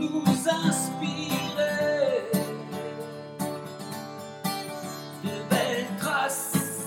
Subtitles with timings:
[0.00, 2.24] nous inspirer
[5.22, 6.86] de belles traces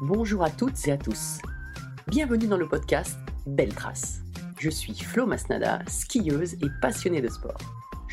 [0.00, 1.40] Bonjour à toutes et à tous.
[2.06, 4.22] Bienvenue dans le podcast Belle Trace.
[4.58, 7.58] Je suis Flo Masnada, skieuse et passionnée de sport.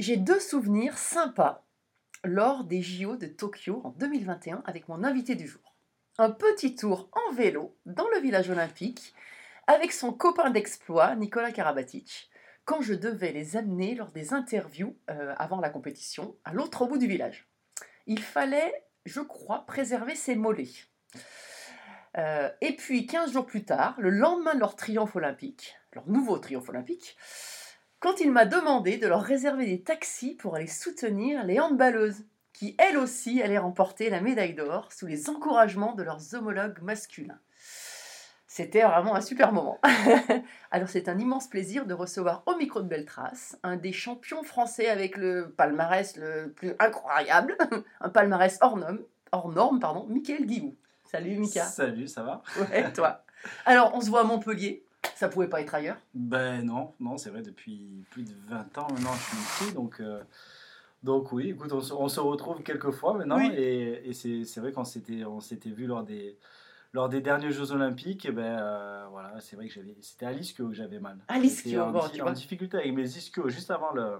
[0.00, 1.66] J'ai deux souvenirs sympas
[2.24, 5.76] lors des JO de Tokyo en 2021 avec mon invité du jour.
[6.16, 9.14] Un petit tour en vélo dans le village olympique
[9.66, 12.30] avec son copain d'exploit Nicolas Karabatic
[12.64, 16.96] quand je devais les amener lors des interviews euh, avant la compétition à l'autre bout
[16.96, 17.46] du village.
[18.06, 20.88] Il fallait, je crois, préserver ses mollets.
[22.16, 26.38] Euh, et puis, 15 jours plus tard, le lendemain de leur triomphe olympique, leur nouveau
[26.38, 27.18] triomphe olympique,
[28.00, 32.74] quand il m'a demandé de leur réserver des taxis pour aller soutenir les handballeuses, qui
[32.78, 37.38] elles aussi allaient remporter la médaille d'or sous les encouragements de leurs homologues masculins.
[38.46, 39.78] C'était vraiment un super moment.
[40.70, 44.88] Alors c'est un immense plaisir de recevoir au micro de Beltrace un des champions français
[44.88, 47.56] avec le palmarès le plus incroyable,
[48.00, 48.98] un palmarès hors norme,
[49.30, 50.74] hors norme pardon, Michael Guillou.
[51.04, 51.64] Salut Mika.
[51.64, 52.42] Salut, ça va?
[52.58, 53.24] Ouais, toi.
[53.66, 57.30] Alors on se voit à Montpellier, ça pouvait pas être ailleurs Ben non, non, c'est
[57.30, 60.00] vrai, depuis plus de 20 ans maintenant, je suis ici, donc...
[60.00, 60.22] euh,
[61.02, 63.50] Donc oui, écoute, on se, on se retrouve quelques fois maintenant, Oui.
[63.56, 66.36] et, et c'est c'est vrai qu'on s'était on s'était vu lors des,
[66.92, 70.32] lors des derniers Jeux Olympiques, et ben euh, voilà, c'est vrai que j'avais c'était à
[70.32, 71.16] l'ischio que j'avais mal.
[71.28, 72.32] À l'ischio, en, bon, tu en vois.
[72.34, 74.18] difficulté avec mes ischios juste avant, le,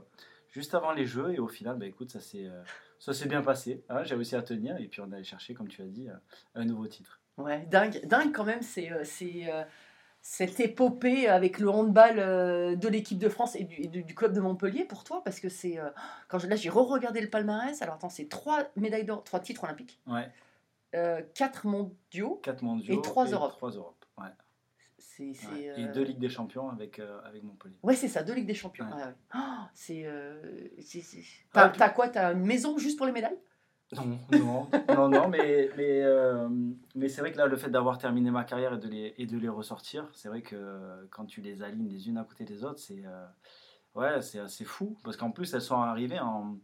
[0.52, 2.62] juste avant les Jeux, et au final, ben écoute, ça s'est euh,
[2.98, 5.68] ça s'est bien passé, hein, j'ai réussi à tenir, et puis on allait chercher, comme
[5.68, 6.08] tu as dit,
[6.54, 7.20] un nouveau titre.
[7.36, 9.52] Ouais, dingue, dingue quand même, c'est c'est,
[10.22, 14.14] cette épopée avec le handball euh, de l'équipe de France et du, et du- du
[14.14, 15.88] club de Montpellier pour toi, parce que c'est euh,
[16.28, 17.80] quand je- là j'ai re-regardé le palmarès.
[17.82, 20.30] Alors attends, c'est trois médailles d'or, trois titres olympiques, Ouais,
[20.94, 23.52] euh, quatre mondiaux, quatre mondiaux Et trois Europes.
[23.52, 24.24] trois Europes, ouais.
[24.98, 25.74] c'est c'est, Ouais.
[25.78, 27.76] Et deux Ligues des Champions avec, euh, avec Montpellier.
[27.82, 28.84] Ouais, c'est ça, deux ligues des champions.
[28.86, 29.02] Ouais.
[29.04, 29.14] Ouais.
[29.34, 29.38] Oh,
[29.72, 30.06] c'est
[30.82, 31.22] c'est- c'est-
[31.54, 32.08] Ah, t'as quoi?
[32.08, 33.38] T'as une maison juste pour les médailles?
[33.92, 36.48] Non, non, non, non, mais, mais, euh,
[36.94, 39.26] mais c'est vrai que là, le fait d'avoir terminé ma carrière et de les, et
[39.26, 42.44] de les ressortir, c'est vrai que euh, quand tu les alignes les unes à côté
[42.44, 44.96] des autres, c'est euh, assez fou.
[45.02, 46.58] Parce qu'en plus, elles sont arrivées en,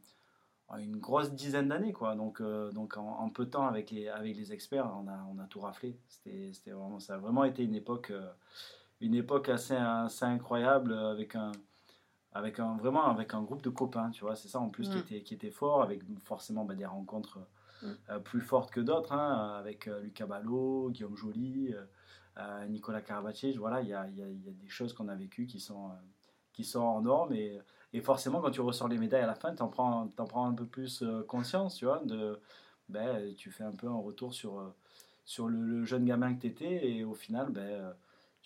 [0.78, 1.92] une grosse dizaine d'années.
[1.92, 2.14] quoi.
[2.14, 5.08] Donc, en, peu de temps, avec les, avec les experts, on
[5.40, 5.98] a, tout raflé.
[6.08, 8.12] C'était vraiment, ça a vraiment été une époque,
[9.00, 11.50] une époque assez, assez incroyable avec un
[12.36, 14.98] avec un vraiment avec un groupe de copains tu vois c'est ça en plus qui
[14.98, 15.00] Mm.
[15.00, 17.38] était qui était fort avec forcément bah, des rencontres
[17.82, 17.86] Mm.
[18.10, 21.84] euh, plus fortes que d'autres hein, avec euh, Lucas Ballot Guillaume Joly euh,
[22.38, 25.14] euh, Nicolas Karabatic voilà il y a, y a- y a des choses qu'on a
[25.14, 25.94] vécues qui sont euh,
[26.52, 27.58] qui sont en norme et,
[27.92, 30.46] et forcément quand tu ressors les médailles à la fin tu en prends t'en prends
[30.46, 32.40] un peu plus euh, conscience tu vois de
[32.88, 34.74] ben, tu fais un peu un retour sur euh,
[35.24, 37.92] sur le, le jeune gamin que tu étais et au final ben euh,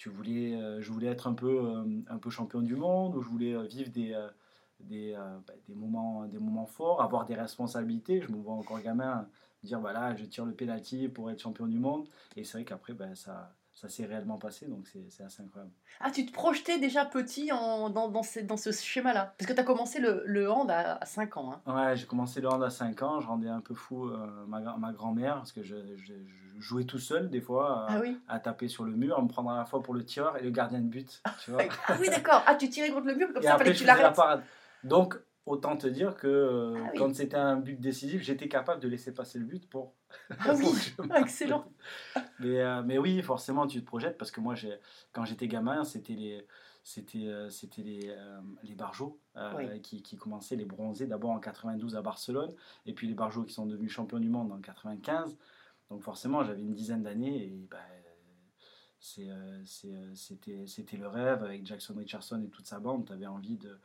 [0.09, 3.29] voulais, euh, je voulais être un peu, euh, un peu champion du monde, ou je
[3.29, 4.17] voulais euh, vivre des,
[4.81, 5.15] des,
[5.47, 8.23] bah, des, moments, des moments forts, avoir des responsabilités.
[8.23, 9.29] Je me vois encore gamin
[9.63, 12.09] dire voilà, je tire le penalty pour être champion du monde.
[12.37, 15.73] Et c'est vrai qu'après, ben, ça, ça s'est réellement passé, donc c'est assez incroyable.
[16.01, 19.35] Ah, tu te projetais déjà petit en, dans, dans, ce, dans ce schéma-là?
[19.39, 21.61] Parce que tu as commencé le, le hand à, à 5 ans.
[21.67, 21.75] Hein.
[21.75, 24.61] Ouais, j'ai commencé le hand à 5 ans, je rendais un peu fou euh, ma,
[24.77, 28.19] ma grand-mère, parce que je, je- je jouais tout seul des fois, à, Ah oui
[28.29, 30.43] à taper sur le mur, à me prendre à la fois pour le tireur et
[30.43, 31.23] le gardien de but.
[31.43, 31.63] Tu vois.
[31.89, 32.43] Ah oui, d'accord.
[32.47, 34.15] Ah, tu tirais contre le mur, comme Et ça, fallait que tu la l'arrêtes.
[34.17, 34.43] parade.
[34.85, 35.19] Donc,
[35.51, 36.99] autant te dire que Ah oui.
[36.99, 39.95] quand c'était un but décisif, j'étais capable de laisser passer le but pour.
[40.39, 40.67] Ah oui,
[41.17, 41.65] excellent.
[42.41, 44.55] Mais, euh, mais oui, forcément, tu te projettes parce que moi,
[45.13, 46.47] quand j'étais gamin, c'était les.
[46.83, 49.83] C'était, euh, c'était les, euh, les Barjots euh, Oui.
[49.83, 52.55] qui, qui commençaient les bronzés d'abord en 92 à Barcelone
[52.87, 55.37] et puis les Barjots qui sont devenus champions du monde en 95.
[55.91, 57.77] Donc forcément, j'avais une dizaine d'années et bah,
[58.99, 63.07] c'était le rêve avec Jackson Richardson et toute sa bande.
[63.07, 63.79] Tu avais envie de,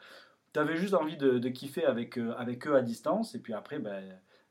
[0.56, 3.80] t'avais juste envie de, de kiffer avec, euh, avec eux à distance et puis après,
[3.80, 4.00] bah,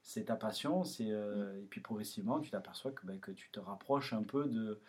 [0.02, 0.84] c'est ta passion.
[0.84, 4.44] C'est, euh, et puis progressivement, tu t'aperçois que, bah, que tu te rapproches un peu
[4.46, 4.80] de,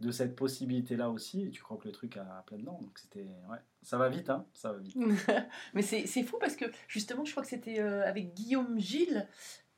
[0.00, 2.78] de cette possibilité-là aussi, et tu crois que le truc a plein dedans.
[2.82, 4.96] Donc c'était, ouais, ça va vite, hein, ça va vite.
[5.74, 9.28] Mais c'est fou parce que justement, je crois que c'était euh, avec Guillaume Gilles,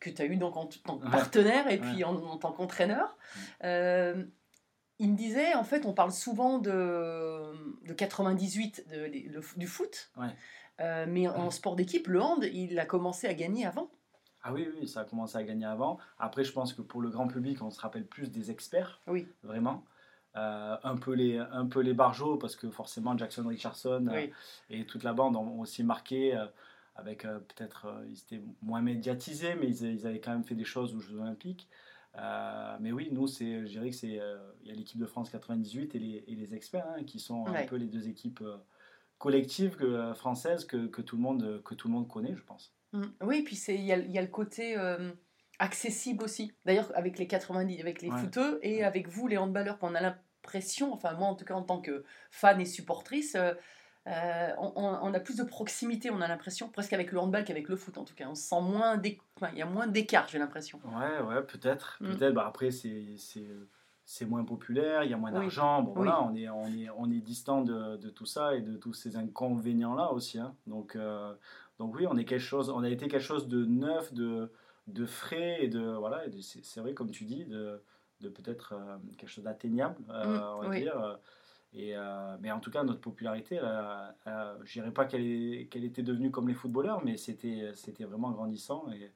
[0.01, 1.93] que tu as eu donc en tant que partenaire et Ouais.
[1.93, 3.17] puis en, en tant qu'entraîneur.
[3.65, 4.25] Euh,
[5.01, 7.53] il me disait, en fait, on parle souvent de,
[7.85, 8.97] de 98, de,
[9.33, 10.13] le- du foot.
[10.17, 10.29] Ouais.
[10.81, 13.91] Euh, mais en sport d'équipe, le hand, il a commencé à gagner avant.
[14.43, 15.99] Ah oui, oui, ça a commencé à gagner avant.
[16.19, 19.27] Après, je pense que pour le grand public, on se rappelle plus des experts, Oui.
[19.43, 19.85] vraiment.
[20.37, 24.27] Euh, un, peu les, un peu les barjots, parce que forcément, Jackson Richardson euh,
[24.69, 26.45] et toute la bande ont aussi marqué, euh,
[26.97, 30.95] avec peut-être, ils étaient moins médiatisés, mais ils, ils avaient quand même fait des choses
[30.95, 31.69] aux Jeux Olympiques.
[32.81, 34.21] Mais oui, nous, c'est, je dirais que c'est,
[34.63, 37.47] il y a l'équipe de France 98 et les, et les experts, hein, qui sont
[37.47, 38.43] un peu les deux équipes
[39.25, 42.35] euh, collectives que, euh, françaises que, que, tout le monde, que tout le monde connaît,
[42.37, 42.75] je pense.
[42.93, 43.03] Mm.
[43.23, 45.11] Oui, puis c'est- il y, a- il y a le côté euh,
[45.59, 46.53] accessible aussi.
[46.65, 48.19] D'ailleurs, avec les 90, avec les Ouais.
[48.19, 48.83] footeux et Ouais.
[48.85, 52.05] avec vous, les handballeurs, qu'on a l'impression, enfin moi en tout cas en tant que
[52.31, 53.55] fan et supportrice, euh,
[54.07, 57.77] euh, on, a plus de proximité, on a l'impression, presque avec le handball qu'avec le
[57.77, 58.27] foot en tout cas.
[58.29, 60.79] On se sent moins d'éc- enfin, il y a moins d'écart, j'ai l'impression.
[60.85, 61.97] Ouais, ouais, peut-être.
[62.01, 62.17] Mm.
[62.17, 62.35] Peut-être.
[62.35, 63.17] Bah, après, c'est,
[64.05, 65.41] c'est, moins populaire, il y a moins Oui.
[65.41, 65.83] d'argent.
[65.83, 65.97] Bon, Oui.
[65.97, 68.93] voilà, on est, on est, on est distant de, de tout ça et de tous
[68.93, 70.39] ces inconvénients-là aussi.
[70.39, 70.55] hein.
[70.67, 71.33] Donc, euh,
[71.79, 74.53] donc oui, on est quelque chose, on a été quelque chose de neuf, de,
[74.87, 76.23] de frais et de voilà.
[76.41, 77.83] c'est, vrai, comme tu dis, de,
[78.21, 80.81] de peut-être euh, quelque chose d'atteignable, euh, Mm, on va oui.
[80.81, 81.19] dire.
[81.77, 81.95] Et,
[82.41, 83.59] mais en tout cas, notre popularité,
[84.65, 88.31] je dirais pas qu'elle, est- qu'elle était devenue comme les footballeurs, mais c'était, c'était vraiment
[88.31, 88.85] grandissant.
[88.93, 89.11] Et,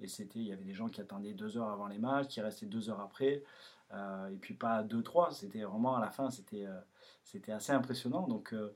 [0.00, 2.40] et c'était, il y avait des gens qui attendaient deux heures avant les matchs, qui
[2.40, 3.42] restaient deux heures après,
[3.94, 5.30] euh, et puis pas deux, trois.
[5.30, 6.78] C'était vraiment à la fin, c'était, euh,
[7.24, 8.26] c'était assez impressionnant.
[8.26, 8.74] Donc, euh,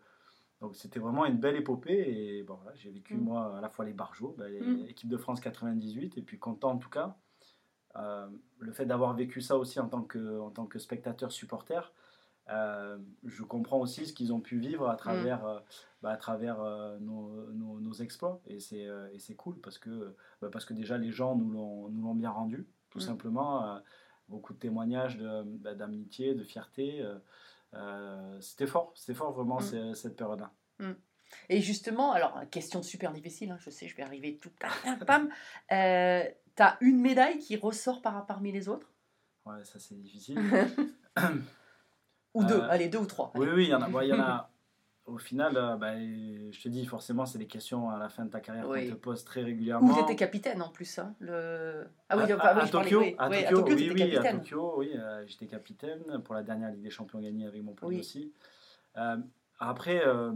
[0.60, 2.04] donc c'était vraiment une belle épopée.
[2.38, 3.20] Et bon, voilà, j'ai vécu Mm.
[3.24, 4.84] moi à la fois les barjots, bah, Mm.
[4.86, 7.16] l'équipe de France 98, et puis content en tout cas.
[7.96, 8.28] Euh,
[8.58, 11.92] le fait d'avoir vécu ça aussi en tant que, en tant que spectateur supporter,
[12.50, 15.58] euh, je comprends aussi ce qu'ils ont pu vivre à travers, euh,
[16.02, 16.58] bah, à travers
[17.00, 18.40] nos, nos- nos exploits.
[18.46, 22.66] Et c'est, cool parce que, bah, parce que déjà les gens nous l'ont, bien rendu,
[22.90, 23.02] tout Mm.
[23.02, 23.80] simplement.
[24.28, 27.00] Beaucoup de témoignages de, bah, d'amitié, de fierté.
[27.02, 27.18] euh,
[27.74, 29.94] euh, c'était fort, c'était fort vraiment Mm.
[29.94, 30.50] cette période-là.
[31.50, 35.28] Et justement, alors, question super difficile, hein, je sais, je vais arriver tout pam, pam.
[35.72, 38.90] Euh, T'as une médaille qui ressort par, parmi les autres?
[39.46, 40.36] Ouais, ça c'est difficile.
[42.34, 43.30] Ou deux, Euh, allez, deux ou trois.
[43.36, 43.88] Oui, oui, il y en a.
[43.88, 44.50] bon, il y en a
[45.08, 48.30] au final, euh, bah, je te dis, forcément, c'est des questions à la fin de
[48.30, 48.88] ta carrière Oui.
[48.88, 49.94] qu'on te pose très Ou régulièrement.
[49.94, 50.98] tu étais capitaine en plus.
[50.98, 51.86] Hein, le...
[52.08, 54.32] Ah oui, à, oui, à je parlais- Tokyo, oui, à Tokyo, oui, t'étais oui, à.
[54.32, 58.32] Tokyo, oui, euh, j'étais capitaine pour la dernière Ligue des Champions gagnée avec Montpellier aussi.
[58.96, 59.16] Euh,
[59.58, 60.32] après, euh,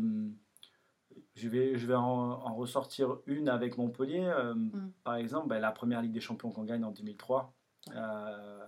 [1.35, 4.25] je vais, je vais en, en ressortir une avec Montpellier.
[4.27, 4.93] euh, Mm.
[5.05, 7.53] Par exemple, bah, la première Ligue des Champions qu'on gagne en 2003.
[7.95, 8.67] euh,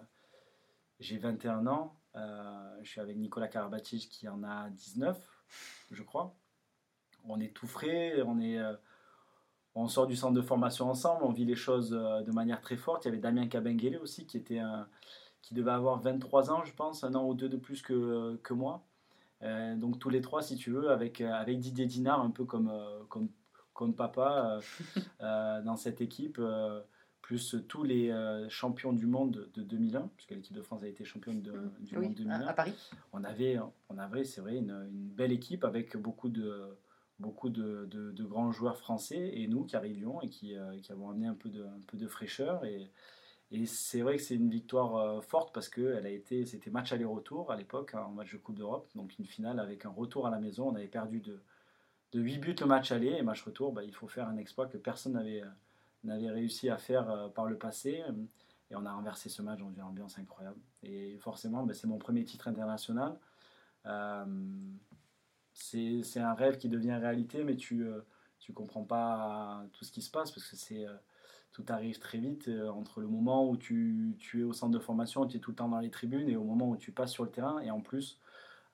[1.01, 1.95] j'ai 21 ans.
[2.15, 5.19] je suis avec Nicolas Karabatic qui en a 19,
[5.91, 6.35] je crois.
[7.27, 8.59] On est tout frais, on est.
[8.59, 8.75] euh,
[9.75, 12.77] on sort du centre de formation ensemble, on vit les choses euh, de manière très
[12.77, 13.05] forte.
[13.05, 14.61] Il y avait Damien Kabengele aussi, qui, était
[15.43, 18.55] qui devait avoir 23 ans, je pense, un an ou deux de plus que, que
[18.55, 18.85] moi.
[19.43, 22.73] Euh, donc tous les trois, si tu veux, avec, avec Didier Dinard, un peu comme,
[23.09, 23.29] comme,
[23.73, 24.61] comme papa
[25.21, 26.41] dans cette équipe,
[27.25, 31.06] plus tous les euh, champions du monde de 2001, puisque l'équipe de France a été
[31.06, 31.71] championne de- Mm.
[31.81, 32.75] du Oui, monde 2001 à, à Paris.
[33.15, 36.77] on avait, on avait c'est vrai, une, une belle équipe avec beaucoup de,
[37.19, 40.93] beaucoup de, de- de grands joueurs français et nous qui arrivions et qui, euh, qui
[40.93, 42.63] avons amené un peu de, un peu de fraîcheur.
[42.67, 42.91] Et,
[43.51, 46.70] et c'est vrai que c'est une victoire euh, forte parce que elle a été, c'était
[46.70, 49.91] match aller-retour à l'époque, hein, en match de Coupe d'Europe, donc une finale avec un
[49.91, 50.69] retour à la maison.
[50.69, 51.41] On avait perdu de,
[52.13, 54.67] de 8 buts le match aller et match retour, bah, il faut faire un exploit
[54.67, 55.43] que personne n'avait,
[56.05, 58.03] euh, n'avait réussi à faire euh, par le passé.
[58.70, 60.58] Et on a renversé ce match dans une ambiance incroyable.
[60.82, 63.19] Et forcément, bah, c'est mon premier titre international.
[63.87, 64.25] Euh,
[65.53, 68.01] c'est un rêve qui devient réalité, mais tu euh,
[68.41, 70.94] tu comprends pas tout ce qui se passe parce que c'est euh,
[71.53, 74.79] tout arrive très vite euh, entre le moment où tu, tu es au centre de
[74.79, 77.13] formation, tu es tout le temps dans les tribunes, et au moment où tu passes
[77.13, 77.61] sur le terrain.
[77.61, 78.19] Et en plus,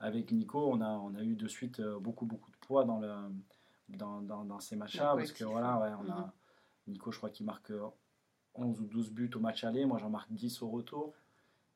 [0.00, 2.98] avec Nico, on a, on a eu de suite euh, beaucoup, beaucoup de poids dans,
[2.98, 3.12] le,
[3.90, 5.14] dans, dans, dans ces matchs-là.
[5.16, 6.10] Parce que voilà, ouais, on Mhm.
[6.10, 6.32] a,
[6.86, 7.86] Nico, je crois qu'il marque euh,
[8.54, 11.14] 11 ou 12 buts au match aller, moi j'en marque 10 au retour.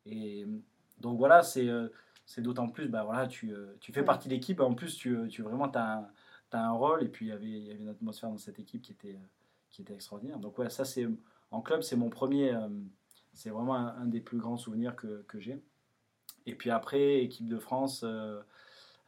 [0.06, 0.46] Et
[1.00, 1.88] donc voilà, c'est euh,
[2.26, 4.06] c'est d'autant plus, bah voilà, tu, euh, tu fais Ouais.
[4.06, 6.08] partie de l'équipe, en plus tu, euh, tu vraiment as un,
[6.50, 8.58] t'as un rôle, et puis il y avait, il y avait une atmosphère dans cette
[8.58, 9.26] équipe qui était, euh,
[9.70, 10.38] qui était extraordinaire.
[10.38, 11.06] Donc ouais, ça c'est,
[11.50, 12.68] en club, c'est mon premier, euh,
[13.34, 15.62] c'est vraiment un, un des plus grands souvenirs que, que j'ai.
[16.46, 18.40] Et puis après, équipe de France, euh,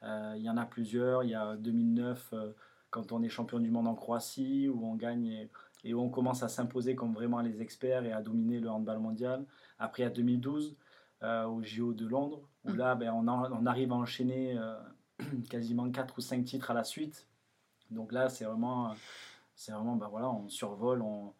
[0.03, 1.23] euh, il y en a plusieurs.
[1.25, 2.53] Il y a 2009, euh,
[2.91, 5.51] quand on est champion du monde en Croatie, où on gagne et,
[5.85, 8.99] et où on commence à s'imposer comme vraiment les experts et à dominer le handball
[8.99, 9.45] mondial.
[9.79, 10.77] Après, a 2012,
[11.23, 12.77] euh, au JO de Londres, où Mm.
[12.77, 14.77] là, ben, on, en- on arrive à enchaîner euh,
[15.51, 17.27] quasiment 4 ou 5 titres à la suite.
[17.91, 18.95] Donc là, c'est vraiment,
[19.55, 21.33] c'est vraiment ben, voilà, on survole, on,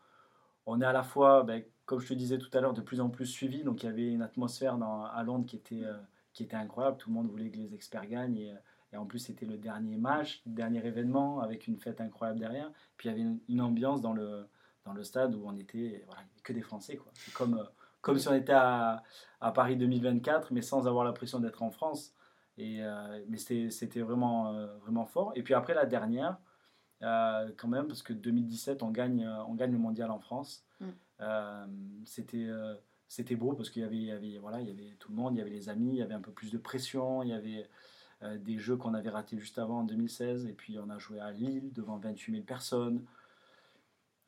[0.67, 3.01] on est à la fois, ben, comme je te disais tout à l'heure, de plus
[3.01, 3.63] en plus suivi.
[3.65, 5.97] Donc il y avait une atmosphère dans- à Londres qui était, euh,
[6.33, 6.97] qui était incroyable.
[6.99, 8.37] Tout le monde voulait que les experts gagnent.
[8.39, 8.55] Et,
[8.97, 12.71] et en plus, c'était le dernier match, le dernier événement, avec une fête incroyable derrière.
[12.97, 14.47] Puis il y avait une, une ambiance dans le,
[14.87, 16.97] dans le stade où on était voilà, que des Français.
[16.97, 17.13] quoi.
[17.15, 17.65] C'est comme, euh,
[18.01, 19.03] comme si on était à,
[19.43, 22.15] à Paris 2024, mais sans avoir l'impression d'être en France.
[22.57, 25.33] Et, euh, mais c'était c'était vraiment, euh, vraiment fort.
[25.35, 26.39] Et puis après, la dernière,
[27.03, 30.65] quand même, parce que 2017, on gagne, on gagne le mondial en France.
[30.81, 30.87] Mm.
[32.07, 32.49] C'était
[33.09, 35.17] c'était beau parce qu'il y avait, il y avait, voilà, il y avait tout le
[35.17, 37.29] monde, il y avait les amis, il y avait un peu plus de pression, il
[37.29, 37.69] y avait
[38.23, 41.21] euh, des jeux qu'on avait ratés juste avant en 2016, et puis on a joué
[41.21, 43.05] à Lille devant 28 000 personnes.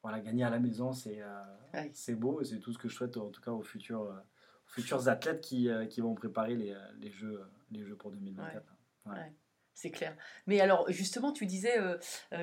[0.03, 2.95] Voilà, gagner à la maison, c'est euh, c'est beau et c'est tout ce que je
[2.95, 6.77] souhaite en tout cas aux futurs, euh, aux futurs athlètes qui, qui vont préparer les,
[7.01, 8.63] les, jeux, les jeux pour 2024.
[9.07, 9.33] Ouais.
[9.79, 10.17] C'est clair.
[10.49, 11.99] Mais alors, justement, tu disais euh,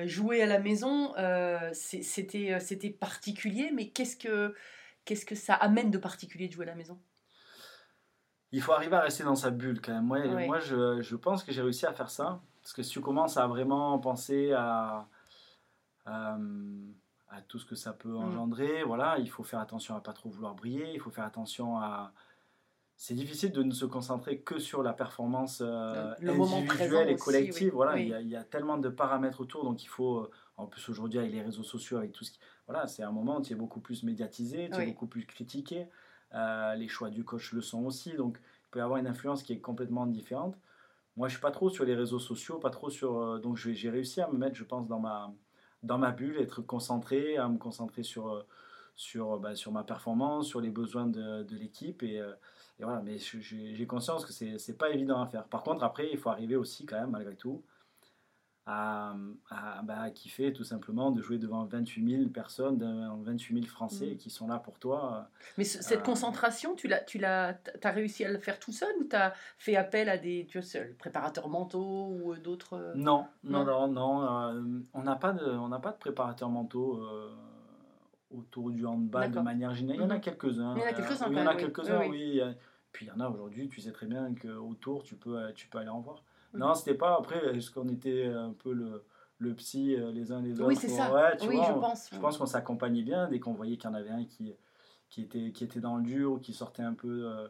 [0.06, 1.12] jouer à la maison,
[1.74, 4.54] c'était euh, c'était particulier, mais qu'est-ce que
[5.04, 6.98] qu'est-ce que ça amène de particulier de jouer à la maison?
[8.52, 10.04] Il faut arriver à rester dans sa bulle quand même.
[10.04, 12.40] Moi, moi je, je pense que j'ai réussi à faire ça.
[12.62, 15.06] Parce que si tu commences à vraiment penser à,
[16.04, 16.38] à,
[17.28, 20.28] à tout ce que ça peut engendrer, voilà, il faut faire attention à pas trop
[20.30, 20.92] vouloir briller.
[20.94, 22.12] Il faut faire attention à.
[22.98, 26.14] C'est difficile de ne se concentrer que sur la performance euh,
[26.62, 27.64] individuelle et aussi, collective.
[27.66, 27.70] oui.
[27.74, 28.02] Voilà, Oui.
[28.04, 30.20] il, y a, il y a tellement de paramètres autour, donc il faut.
[30.20, 33.12] euh, En plus aujourd'hui avec les réseaux sociaux, avec tout ce qui, voilà, c'est un
[33.12, 35.86] moment où tu es beaucoup plus médiatisé, tu es beaucoup plus critiqué.
[36.36, 39.42] Euh, les choix du coach le sont aussi, donc il peut y avoir une influence
[39.42, 40.56] qui est complètement différente.
[41.16, 43.18] Moi, je suis pas trop sur les réseaux sociaux, pas trop sur.
[43.18, 45.32] euh, donc, j'ai réussi à me mettre, je pense, dans ma,
[45.82, 48.42] dans ma bulle, être concentré, à me concentrer sur, euh,
[48.96, 52.02] sur, bah, sur ma performance, sur les besoins de, l'équipe.
[52.02, 55.44] Et, et voilà, mais j'ai conscience que c'est pas évident à faire.
[55.44, 57.62] Par contre, après, il faut arriver aussi, quand même, malgré tout,
[58.68, 59.14] à,
[59.48, 63.66] à, bah, à kiffer tout simplement de jouer devant 28 000 personnes, devant 28 000
[63.66, 64.16] Français Mhm.
[64.16, 65.28] qui sont là pour toi.
[65.56, 66.02] Mais ce- cette Euh.
[66.02, 69.76] concentration, tu l'as, tu l'as, t'as réussi à le faire tout seul ou t'as fait
[69.76, 70.60] appel à des, tu
[70.98, 73.86] préparateurs mentaux ou euh, d'autres euh, Non, non, Non?
[73.86, 74.50] non, non.
[74.56, 74.62] euh,
[74.94, 77.32] on n'a pas de, on n'a pas de préparateurs mentaux euh,
[78.32, 80.00] autour du handball de manière générale.
[80.00, 80.20] Il y en a Mhm.
[80.20, 80.74] quelques-uns.
[80.74, 82.40] Il y en a quelques-uns, oui,
[82.90, 83.68] Puis il y en a aujourd'hui.
[83.68, 86.24] Tu sais très bien que autour, tu peux, tu peux aller en voir.
[86.58, 87.16] Non, c'était pas.
[87.18, 89.04] Après, est-ce qu'on était un peu le,
[89.38, 91.12] le psy euh, les uns les autres Oui, c'est ça.
[91.12, 92.08] Ouais, tu oui, vois, je on- pense.
[92.12, 94.54] je pense qu'on s'accompagnait bien dès qu'on voyait qu'il y en avait un qui,
[95.08, 97.48] qui, était, qui était dans le dur ou qui sortait un peu euh,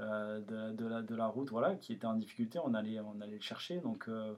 [0.00, 3.20] euh, de, de la, de la route, voilà, qui était en difficulté, on allait, on
[3.20, 3.78] allait le chercher.
[3.78, 4.34] Donc, euh,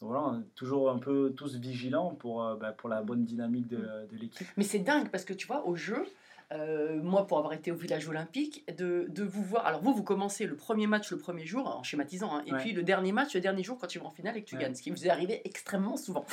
[0.00, 3.68] voilà, on est toujours un peu tous vigilants pour, euh, bah, pour la bonne dynamique
[3.68, 3.78] de,
[4.10, 4.46] de l'équipe.
[4.56, 6.06] Mais c'est dingue parce que tu vois, au jeu,
[6.52, 9.66] euh, moi pour avoir été au village olympique, de, de vous voir.
[9.66, 12.58] Alors vous, vous commencez le premier match le premier jour, en schématisant, hein, et Ouais.
[12.58, 14.56] puis le dernier match le dernier jour quand tu vas en finale et que tu
[14.56, 14.62] Ouais.
[14.62, 16.24] gagnes, ce qui vous est arrivé extrêmement souvent.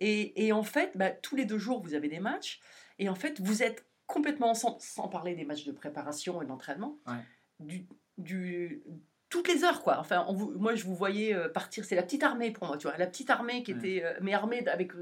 [0.00, 2.60] Et, et en fait, bah, tous les deux jours, vous avez des matchs,
[2.98, 6.96] et en fait, vous êtes complètement ensemble, sans parler des matchs de préparation et d'entraînement,
[7.06, 7.14] Ouais.
[7.60, 7.86] du,
[8.16, 8.82] du,
[9.28, 9.98] toutes les heures, quoi.
[9.98, 11.84] Enfin, on vous- moi, je vous voyais euh, partir.
[11.84, 12.96] C'est la petite armée pour moi, tu vois.
[12.96, 13.78] La petite armée qui Ouais.
[13.78, 14.92] était, euh, mais armée avec,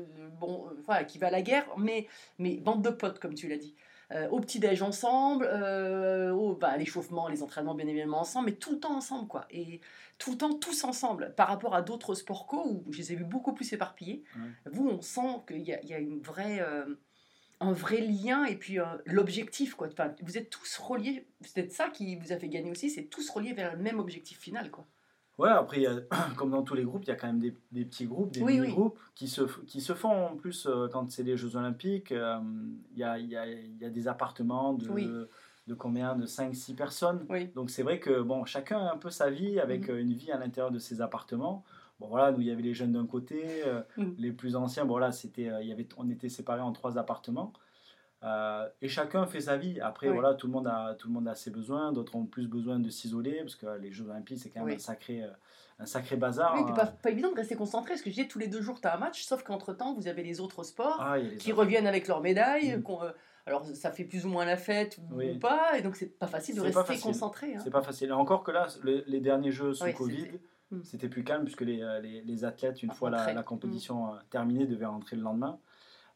[0.41, 2.09] bon, voilà, qui va à la guerre, mais,
[2.39, 3.77] mais bande de potes, comme tu l'as dit.
[4.13, 8.71] Euh, au petit-déj ensemble, euh, au, bah, l'échauffement, les entraînements, bien évidemment ensemble, mais tout
[8.71, 9.47] le temps ensemble, quoi.
[9.51, 9.81] Et
[10.19, 11.35] tout le temps, tous ensemble.
[11.37, 14.71] Par rapport à d'autres sports co, où je les ai vus beaucoup plus éparpillés, Ouais.
[14.73, 16.85] vous, on sent qu'il y a, il y a une vraie, euh,
[17.59, 19.89] un vrai lien et puis l'objectif, quoi.
[19.89, 23.05] Enfin, vous êtes tous reliés, c'est peut-être ça qui vous a fait gagner aussi, c'est
[23.07, 24.87] tous reliés vers le même objectif final, quoi.
[25.39, 26.01] Ouais, après, y a-
[26.37, 28.43] comme dans tous les groupes, il y a quand même des, des petits groupes, des
[28.43, 28.61] Oui, oui.
[28.63, 32.13] mini-groupes qui, se, qui se font en plus euh, quand c'est les Jeux Olympiques.
[32.13, 32.39] euh,
[32.93, 35.11] Il y, a, y, a, y a des appartements de, Oui.
[35.67, 37.27] de combien De 5-6 personnes.
[37.55, 39.95] Donc c'est vrai que bon, chacun a un peu sa vie avec Mhm.
[39.95, 41.65] euh, une vie à l'intérieur de ses appartements.
[42.01, 44.15] Bon voilà, nous il y avait les jeunes d'un côté, euh, Mhm.
[44.19, 47.53] les plus anciens, bon voilà, c'était, y avait, on était séparés en trois appartements.
[48.27, 49.81] Euh, et chacun fait sa vie.
[49.81, 50.15] Après, Oui.
[50.15, 51.93] voilà, tout le, monde a, tout le monde a ses besoins.
[51.93, 54.75] D'autres ont plus besoin de s'isoler parce que les Jeux Olympiques, c'est quand même Oui.
[54.75, 55.29] un, sacré, euh,
[55.79, 56.55] un sacré bazar.
[56.57, 56.73] Oui, hein.
[56.73, 58.89] pas, pas évident de rester concentré, parce que je disais, tous les deux jours, tu
[58.89, 61.61] as un match, sauf qu'entre-temps, vous avez les autres sports Ah, les qui autres.
[61.63, 62.83] reviennent avec leurs médailles.
[62.83, 63.11] Qu'on, euh,
[63.47, 65.33] alors, ça fait plus ou moins la fête ou, Oui.
[65.37, 67.03] ou pas, et donc c'est pas facile de rester facile.
[67.05, 67.55] concentré.
[67.55, 67.61] hein.
[67.63, 68.09] C'est pas facile.
[68.09, 70.41] Et encore que là, le- les derniers Jeux sous Covid, c'était-
[70.73, 70.83] Mhm.
[70.83, 74.67] c'était plus calme puisque les, les, les athlètes, une Ah, fois la, compétition euh, terminée,
[74.67, 75.61] devaient rentrer le lendemain.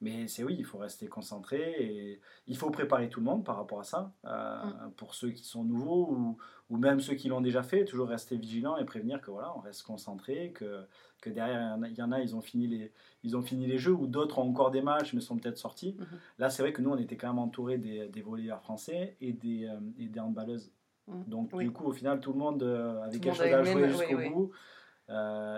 [0.02, 3.56] Mais c'est oui, il faut rester concentré et il faut préparer tout le monde par
[3.56, 4.12] rapport à ça.
[4.24, 4.92] Euh, Mm.
[4.96, 6.36] Pour ceux qui sont nouveaux ou,
[6.70, 9.60] ou même ceux qui l'ont déjà fait, toujours rester vigilant et prévenir que voilà, on
[9.60, 10.84] reste concentré, que,
[11.20, 12.92] que derrière il y en a- ils ont fini les,
[13.24, 15.96] ils ont fini les jeux ou d'autres ont encore des matchs mais sont peut-être sortis.
[15.98, 16.06] Mhm.
[16.38, 19.32] Là, c'est vrai que nous, on était quand même entourés des, des volleyeurs français et
[19.34, 20.72] des, euh, et des handballeuses
[21.06, 21.24] Mm.
[21.26, 21.64] Donc, Oui.
[21.64, 24.16] du coup, au final, tout le monde euh, avait Tout quelque chose à jouer jusqu'au
[24.16, 24.50] oui, bout.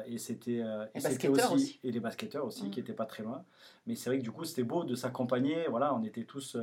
[0.06, 1.80] Et c'était euh, et c'était basketteurs aussi, aussi.
[1.84, 2.70] et les basketteurs aussi Mm.
[2.70, 3.44] qui n'étaient pas très loin.
[3.86, 5.66] Mais c'est vrai que du coup c'était beau de s'accompagner.
[5.68, 6.62] Voilà on était tous euh,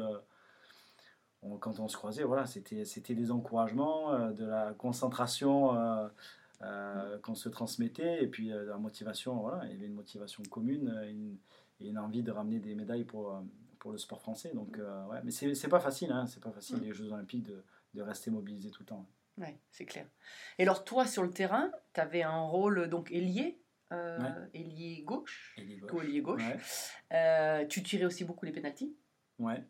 [1.41, 6.07] on- quand on se croisait voilà c'était c'était des encouragements euh, de la concentration euh,
[6.61, 8.23] euh, qu'on se transmettait.
[8.23, 11.37] Et puis euh, la motivation voilà il y avait une motivation commune euh, une,
[11.81, 13.39] et une envie de ramener des médailles pour euh,
[13.79, 14.51] pour le sport français.
[14.53, 16.83] Donc euh, ouais mais c'est c'est pas facile hein, c'est pas facile Mm.
[16.83, 19.05] les Jeux Olympiques de, de rester mobilisé tout le temps
[19.39, 20.05] Ouais, c'est clair.
[20.57, 24.29] Et alors, toi, sur le terrain, tu avais un rôle donc ailier, euh, Ouais.
[24.53, 26.43] ailier gauche, ailier gauche.
[26.45, 26.57] Ouais.
[27.13, 28.95] Euh, tu tirais aussi beaucoup les pénalties.
[29.39, 29.63] Ouais.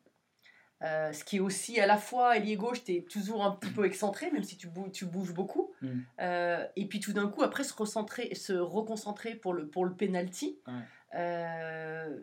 [0.81, 3.71] Euh, ce qui est aussi à la fois ailier gauche, tu es toujours un petit
[3.71, 5.73] peu excentré, même si tu, bou- tu bouges beaucoup.
[5.81, 5.99] Mm.
[6.21, 9.93] Euh, et puis tout d'un coup, après, se, recentrer, se reconcentrer pour le, pour le
[9.95, 10.59] penalty.
[10.67, 10.73] Ouais.
[11.15, 12.17] Euh,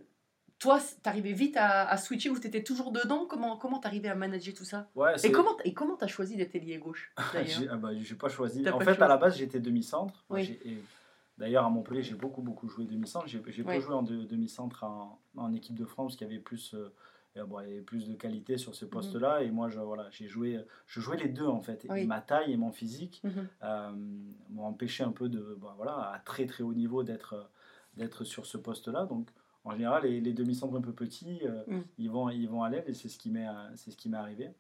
[0.59, 3.27] toi, t'arrivais vite à, à switcher ou t'étais toujours dedans?
[3.27, 4.89] Comment comment t'arrivais à manager tout ça?
[4.95, 7.73] Ouais, Et comment et comment t'as choisi d'être ailier gauche J'ai d'ailleurs?
[7.73, 8.69] ah bah, j'ai pas choisi.
[8.69, 10.25] En pas fait, à la base, j'étais demi-centre.
[10.31, 10.45] Oui.
[10.45, 10.79] j'ai-
[11.39, 13.27] D'ailleurs, à Montpellier, j'ai beaucoup, beaucoup joué demi-centre.
[13.27, 13.75] J'ai j'ai Oui.
[13.75, 17.61] pas joué en de- demi-centre en, en équipe de France, qui avait plus, euh, bon,
[17.61, 19.43] il y avait plus de qualité sur ce poste-là.
[19.43, 21.85] Et moi, je, voilà, j'ai joué, je jouais les deux, en fait.
[21.85, 23.47] Et ma taille et mon physique Mhm.
[23.65, 23.91] euh,
[24.49, 27.51] m'ont empêché un peu de, bah, voilà, à très, très haut niveau d'être
[27.99, 29.05] d'être sur ce poste-là.
[29.05, 29.29] Donc,
[29.67, 31.81] en général, les, les demi-centres un peu petits, euh, Mm.
[31.99, 34.09] ils, vont, ils vont à l'aile et c'est ce qui m'est euh, c'est ce qui
[34.09, 34.51] m'est arrivé.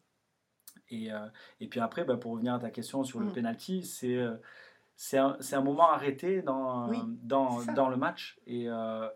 [0.91, 1.27] Et, euh,
[1.61, 3.33] et puis après, bah, pour revenir à ta question sur le Mm.
[3.33, 4.25] penalty, c'est
[4.97, 8.39] c'est un, un moment arrêté dans, Oui, dans, dans le match.
[8.47, 8.69] Et,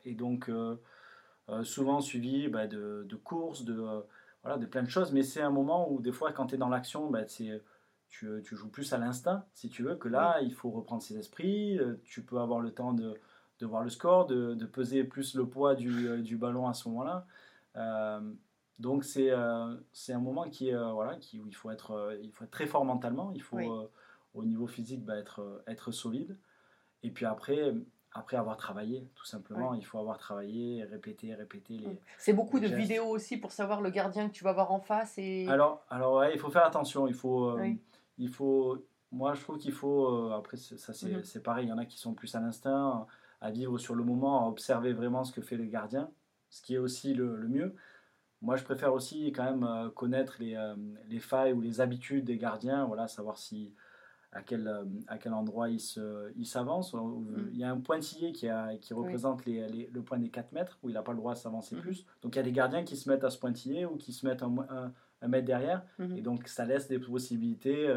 [0.04, 0.50] et donc,
[1.62, 4.04] souvent suivi bah, de, de courses, de,
[4.42, 5.12] voilà, de plein de choses.
[5.12, 7.62] Mais c'est un moment où, des fois, quand tu es dans l'action, bah, c'est-
[8.08, 11.16] tu, tu joues plus à l'instinct, si tu veux, que là, il faut reprendre ses
[11.16, 11.78] esprits.
[12.04, 13.14] Tu peux avoir le temps de,
[13.60, 16.74] de voir le score, de, de peser plus le poids du, euh, du ballon à
[16.74, 17.26] ce moment-là.
[17.76, 18.20] Euh,
[18.78, 19.76] donc c'est euh,
[20.08, 22.66] un moment qui euh, voilà, qui, où il faut, être, euh, il faut être très
[22.66, 23.68] fort mentalement, il faut Oui.
[24.34, 26.38] au niveau physique bah, être, être solide.
[27.02, 27.74] Et puis après,
[28.12, 31.78] après avoir travaillé, tout simplement, il faut avoir travaillé, répété, répété.
[31.78, 32.00] Les...
[32.18, 32.78] C'est beaucoup de gestes.
[32.78, 36.14] vidéos aussi pour savoir le gardien que tu vas voir en face et Alors, alors
[36.14, 37.80] ouais, il faut faire attention, il faut, euh, Oui.
[38.18, 38.78] il faut
[39.12, 41.84] moi je trouve qu'il faut, euh, après ça c'est c'est pareil, il y en a
[41.84, 43.06] qui sont plus à l'instinct,
[43.40, 46.10] à vivre sur le moment, à observer vraiment ce que fait le gardien,
[46.50, 47.74] ce qui est aussi le, le mieux.
[48.42, 50.74] Moi je préfère aussi quand même euh, connaître les, euh,
[51.08, 53.72] les failles ou les habitudes des gardiens, voilà, savoir si
[54.32, 56.94] à quel, euh, à quel endroit ils s'avancent.
[56.94, 57.50] Mhm.
[57.52, 59.00] Il y a un pointillé qui, a, qui Oui.
[59.00, 61.38] représente les, les- le point des 4 mètres, où il n'a pas le droit de
[61.38, 61.80] s'avancer Mhm.
[61.82, 62.06] plus.
[62.22, 64.24] Donc il y a des gardiens qui se mettent à ce pointillé ou qui se
[64.26, 65.82] mettent un, un- un mètre derrière.
[65.98, 66.16] Mhm.
[66.16, 67.88] Et donc ça laisse des possibilités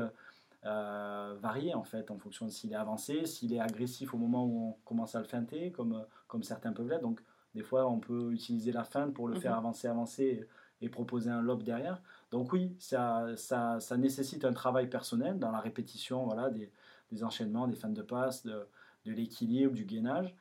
[0.65, 4.45] euh, variées en fait, en fonction de s'il est avancé, s'il est agressif au moment
[4.45, 7.01] où on commence à le feinter, comme, comme certains peuvent l'être.
[7.01, 7.21] Donc
[7.55, 9.41] des fois on peut utiliser la feinte pour le Mhm.
[9.41, 10.47] faire avancer, avancer
[10.81, 12.01] et, et proposer un lob derrière.
[12.31, 16.71] Donc oui, ça, ça, ça nécessite un travail personnel dans la répétition voilà, des,
[17.11, 18.67] des enchaînements, des feintes de passe, de,
[19.05, 20.35] de l'équilibre, du gainage.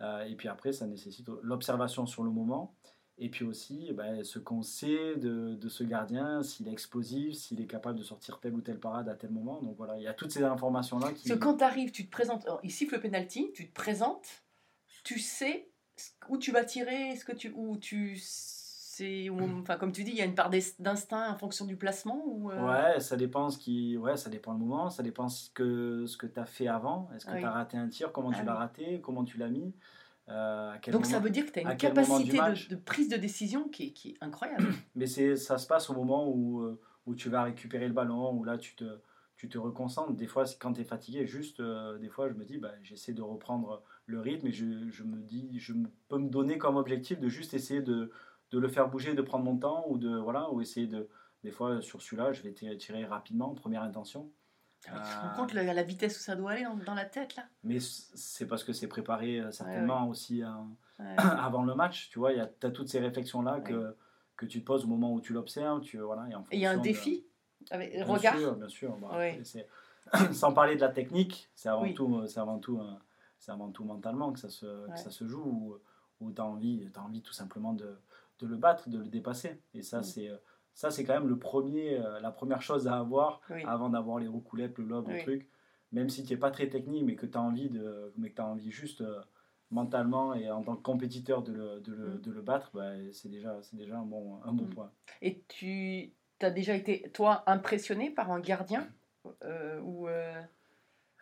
[0.00, 2.74] Euh, et puis après, ça nécessite l'observation sur le moment.
[3.16, 7.60] Et puis aussi, ben, ce qu'on sait de, de ce gardien, s'il est explosif, s'il
[7.60, 9.62] est capable de sortir telle ou telle parade à tel moment.
[9.62, 11.28] Donc voilà, il y a toutes ces informations-là qui...
[11.28, 13.72] Parce que quand tu arrives, tu te présentes, alors, il siffle le penalty, tu te
[13.72, 14.42] présentes,
[15.04, 15.68] tu sais
[16.28, 20.10] où tu vas tirer, ce que tu, où tu sais, où- enfin comme tu dis,
[20.10, 23.50] il y a une part d'instinct en fonction du placement ou euh, Ouais, ça dépend
[23.50, 26.46] ce qui, ouais, ça dépend le moment, ça dépend ce que ce que tu as
[26.46, 27.10] fait avant.
[27.12, 27.40] Est-ce que Oui.
[27.40, 28.58] tu as raté un tir, comment Ah tu l'as oui.
[28.58, 29.74] raté, comment tu l'as mis,
[30.28, 33.68] euh, Donc ça veut dire que tu as une capacité de, de prise de décision
[33.68, 34.66] qui est, qui est incroyable.
[34.94, 38.32] Mais c'est, ça se passe au moment où, euh, où tu vas récupérer le ballon,
[38.32, 38.84] où là tu te,
[39.36, 40.14] tu te reconcentres.
[40.14, 43.12] Des fois, quand tu es fatigué, juste, euh, des fois, je me dis, bah, j'essaie
[43.12, 45.74] de reprendre le rythme et je, je me dis, je
[46.08, 48.10] peux me donner comme objectif de juste essayer de,
[48.50, 51.08] de le faire bouger, de prendre mon temps, ou de, voilà, ou essayer de,
[51.42, 54.30] des fois, sur celui-là, je vais tirer rapidement, première intention.
[54.84, 57.04] Tu te Euh, rends compte la, la vitesse où ça doit aller dans, dans la
[57.06, 57.44] tête là?
[57.62, 60.48] Mais c'est parce que c'est préparé euh, certainement aussi euh,
[60.98, 61.16] Ouais.
[61.18, 63.96] avant le match, tu vois, tu as toutes ces réflexions-là que,
[64.36, 66.70] que tu te poses au moment où tu l'observes, tu, voilà, et il y a
[66.70, 67.26] un de- défi?
[67.70, 68.36] Avec Bien regard.
[68.38, 68.96] sûr, bien sûr.
[68.98, 69.20] Bah,
[70.32, 71.94] Sans parler de la technique, c'est avant, Oui.
[71.94, 72.92] tout, c'est avant, tout, euh,
[73.38, 74.92] c'est avant tout mentalement que ça se, Ouais.
[74.92, 75.78] que ça se joue, où,
[76.20, 77.96] où tu as envie, as envie tout simplement de,
[78.40, 79.60] de le battre, de le dépasser.
[79.72, 80.04] Et ça, Mm.
[80.04, 80.36] c'est euh,
[80.74, 83.62] ça c'est quand même le premier, euh, la première chose à avoir Oui.
[83.66, 85.48] avant d'avoir les roucoulettes, le lob, le truc.
[85.92, 88.42] Même si tu n'es pas très technique, mais que tu as envie, de, mais que
[88.42, 89.20] as envie juste euh,
[89.70, 92.20] mentalement et en tant que compétiteur de le, de le, Mm.
[92.20, 94.70] de le battre, bah, c'est déjà, c'est déjà un bon, un bon Mm.
[94.70, 94.90] point.
[95.22, 98.86] Et tu as déjà été, toi, impressionné par un gardien
[99.44, 100.08] euh, ou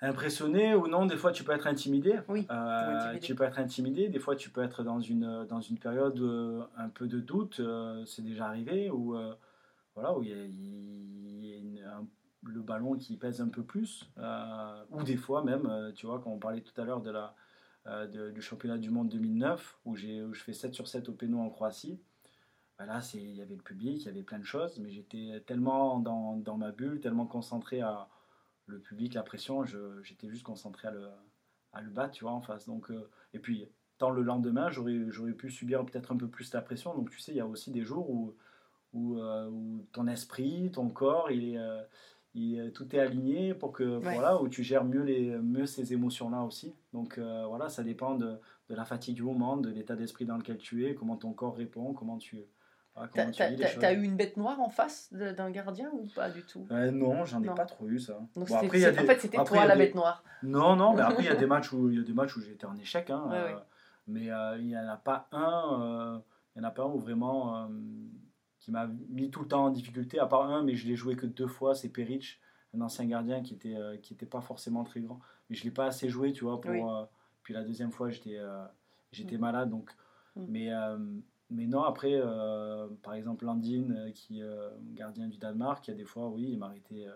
[0.02, 2.18] Impressionné ou non, des fois tu peux être intimidé.
[2.28, 3.20] Oui, Euh, intimidé.
[3.20, 6.64] tu peux être intimidé, des fois tu peux être dans une, dans une période euh,
[6.76, 9.32] un peu de doute, euh, c'est déjà arrivé, où, euh,
[9.94, 12.06] voilà, où il y a, il y a une- un-
[12.44, 14.10] le ballon qui pèse un peu plus.
[14.18, 17.10] euh, ou des fois même, euh, tu vois, quand on parlait tout à l'heure de
[17.12, 17.34] la,
[17.86, 21.08] euh, de- du championnat du monde 2009, où, j'ai, où je fais 7 sur 7
[21.08, 22.00] au péno en Croatie.
[22.78, 25.40] bah là, il y avait le public, il y avait plein de choses, mais j'étais
[25.46, 28.08] tellement dans, dans ma bulle, tellement concentré à
[28.66, 31.08] le public, la pression, je- j'étais juste concentré à le,
[31.72, 32.66] à le battre, tu vois, en face.
[32.66, 34.98] Donc, euh, et puis, tant le lendemain, j'aurais,
[35.32, 36.94] pu subir peut-être un peu plus la pression.
[36.94, 38.34] Donc, tu sais, il y a aussi des jours où,
[38.92, 41.82] où, euh, où ton esprit, ton corps, il est, euh,
[42.34, 44.14] il est- tout est aligné pour que, Ouais.
[44.14, 46.74] voilà, où tu gères mieux, les, mieux ces émotions-là aussi.
[46.92, 50.58] Donc, voilà, ça dépend de, de la fatigue du moment, de l'état d'esprit dans lequel
[50.58, 52.38] tu es, comment ton corps répond, comment tu,
[52.94, 56.66] T'as eu une bête noire en face d'un gardien ou pas du tout?
[56.70, 57.54] Euh, non, j'en ai Non.
[57.54, 58.18] pas trop eu ça.
[58.36, 60.22] Donc Bon, après, en fait, c'était après, toi la des- bête noire.
[60.42, 62.36] Non, non, mais après, il y a des matchs où, il y a des matchs
[62.36, 63.08] où j'étais en échec.
[63.10, 63.62] Hein, Ouais, euh, ouais.
[64.08, 66.22] Mais euh, il n'y en a pas un,
[66.54, 67.70] il y en a pas un où vraiment
[68.58, 71.16] qui m'a mis tout le temps en difficulté, à part un, mais je l'ai joué
[71.16, 72.40] que deux fois, c'est Peric,
[72.76, 75.18] un ancien gardien qui était, qui était pas forcément très grand.
[75.48, 76.60] Mais je l'ai pas assez joué, tu vois.
[76.60, 77.06] Pour, Oui.
[77.42, 78.38] puis la deuxième fois, j'étais
[79.12, 79.40] j'étais Mm.
[79.40, 79.70] malade.
[79.70, 79.90] Donc,
[80.36, 80.44] Mm.
[80.48, 80.70] mais,
[81.52, 85.90] mais non, après, euh, par exemple, Landine, euh, qui est euh, gardien du Danemark, il
[85.92, 87.12] y a des fois, oui, il m'a arrêté euh,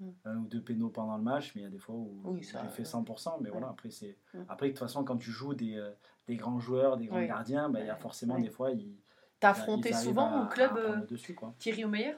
[0.00, 0.10] Mm.
[0.24, 2.42] un ou deux pénaux pendant le match, mais il y a des fois où Oui,
[2.42, 2.84] j'ai fait ouais.
[2.84, 3.38] 100%.
[3.40, 3.52] Mais Ouais.
[3.52, 4.16] voilà, après, c'est.
[4.34, 4.38] Mm.
[4.48, 5.82] Après, de toute façon, quand tu joues des,
[6.26, 8.96] des grands joueurs, des grands gardiens, bah, il y a forcément des fois, ils,
[9.40, 11.36] T'as affronté souvent à- au club dessus.
[11.58, 12.14] Thierry Omeyer?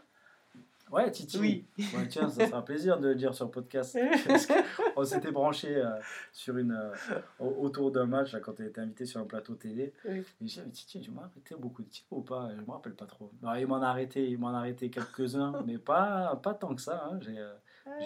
[0.93, 1.39] Ouais, Titi.
[1.39, 1.67] Oui.
[1.79, 3.99] Ouais, tiens, ça sera un plaisir de le dire sur le podcast.
[4.27, 5.91] Parce qu'on s'était branché euh,
[6.33, 6.95] sur une, euh,
[7.41, 9.93] au- autour d'un match là, quand tu été invité sur un plateau télé.
[10.09, 10.23] Oui.
[10.41, 12.51] Et j'ai dit, Titi, tu m'as arrêté beaucoup de tirs ou pas?
[12.57, 13.33] Je me rappelle pas trop.
[13.43, 16.81] Non, il m'en a arrêté, il m'en a arrêté quelques-uns, mais pas, pas tant que
[16.81, 17.09] ça.
[17.11, 17.19] hein.
[17.21, 17.53] J'ai, euh,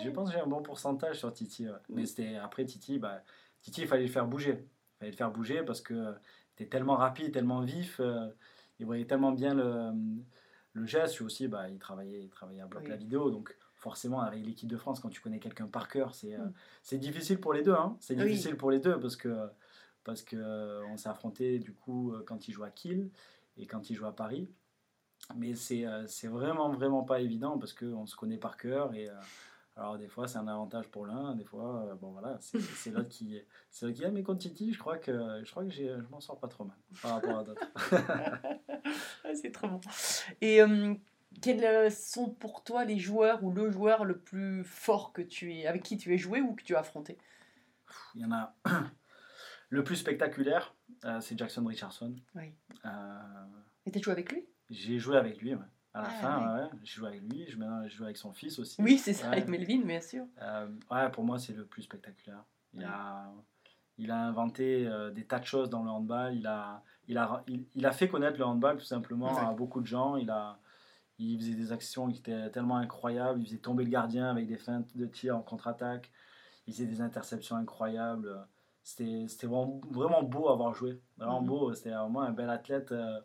[0.03, 1.67] je pense que j'ai un bon pourcentage sur Titi.
[1.69, 1.75] ouais.
[1.91, 3.23] Mais c'était après Titi, bah,
[3.61, 4.53] Titi, il fallait le faire bouger.
[4.63, 6.15] Il fallait le faire bouger parce que
[6.57, 8.01] tu es tellement rapide, tellement vif.
[8.79, 9.91] il voyait tellement bien le,
[10.73, 11.17] le geste.
[11.17, 12.91] Puis aussi, bah, il, travaillait, il travaillait à bloc Oui.
[12.91, 13.31] la vidéo.
[13.31, 16.53] Donc, forcément, avec l'équipe de France, quand tu connais quelqu'un par cœur, c'est euh, Mm.
[16.83, 17.73] c'est difficile pour les deux.
[17.75, 17.97] Hein.
[18.01, 18.25] C'est Oui.
[18.31, 19.49] difficile pour les deux parce que
[20.05, 23.11] parce que euh, on s'est affronté du coup euh, quand il joue à Kiel
[23.59, 24.51] et quand il joue à Paris.
[25.37, 25.85] Mais c'est
[26.27, 29.09] vraiment vraiment pas évident parce qu'on se connaît par cœur et
[29.77, 33.09] alors des fois c'est un avantage pour l'un, des fois euh, bon voilà c'est l'autre
[33.09, 35.13] qui c'est l'autre qui a mais contre Titi je crois que
[35.45, 37.71] je crois que je m'en sors pas trop mal par rapport à d'autres.
[39.35, 39.81] C'est trop bon.
[40.41, 40.95] Et euh,
[41.41, 45.55] quels euh, sont pour toi les joueurs ou le joueur le plus fort que tu
[45.55, 47.19] es, avec qui tu es joué ou que tu as affronté?
[48.15, 48.55] Il y en a
[49.69, 52.15] le plus spectaculaire euh, c'est Jackson Richardson.
[52.35, 52.53] Oui.
[53.87, 54.47] Et tu as joué avec lui?
[54.69, 55.65] j'ai joué avec lui ouais.
[55.95, 56.69] À la Ah, fin ouais.
[56.83, 58.81] j'ai joué avec lui, je j'ai joué avec son fils aussi.
[58.83, 59.37] Oui, c'est ça, Ouais.
[59.37, 60.25] avec Melvin, bien sûr.
[60.41, 62.45] Euh, ouais, pour moi, c'est le plus spectaculaire.
[62.75, 63.33] Il a,
[63.99, 66.35] il a inventé euh, des tas de choses dans le handball.
[66.35, 69.81] Il a, il, a, il, il a fait connaître le handball tout simplement à beaucoup
[69.81, 70.17] de gens.
[70.17, 70.59] Il, a,
[71.19, 73.41] il faisait des actions qui étaient tellement incroyables.
[73.41, 76.11] Il faisait tomber le gardien avec des feintes de tir en contre-attaque.
[76.67, 78.47] Il faisait des interceptions incroyables.
[78.85, 81.03] C'était c'était vraiment, vraiment beau à avoir joué.
[81.19, 81.47] Vraiment Mhm.
[81.49, 81.75] beau.
[81.75, 82.93] C'était vraiment un bel athlète.
[82.93, 83.21] euh,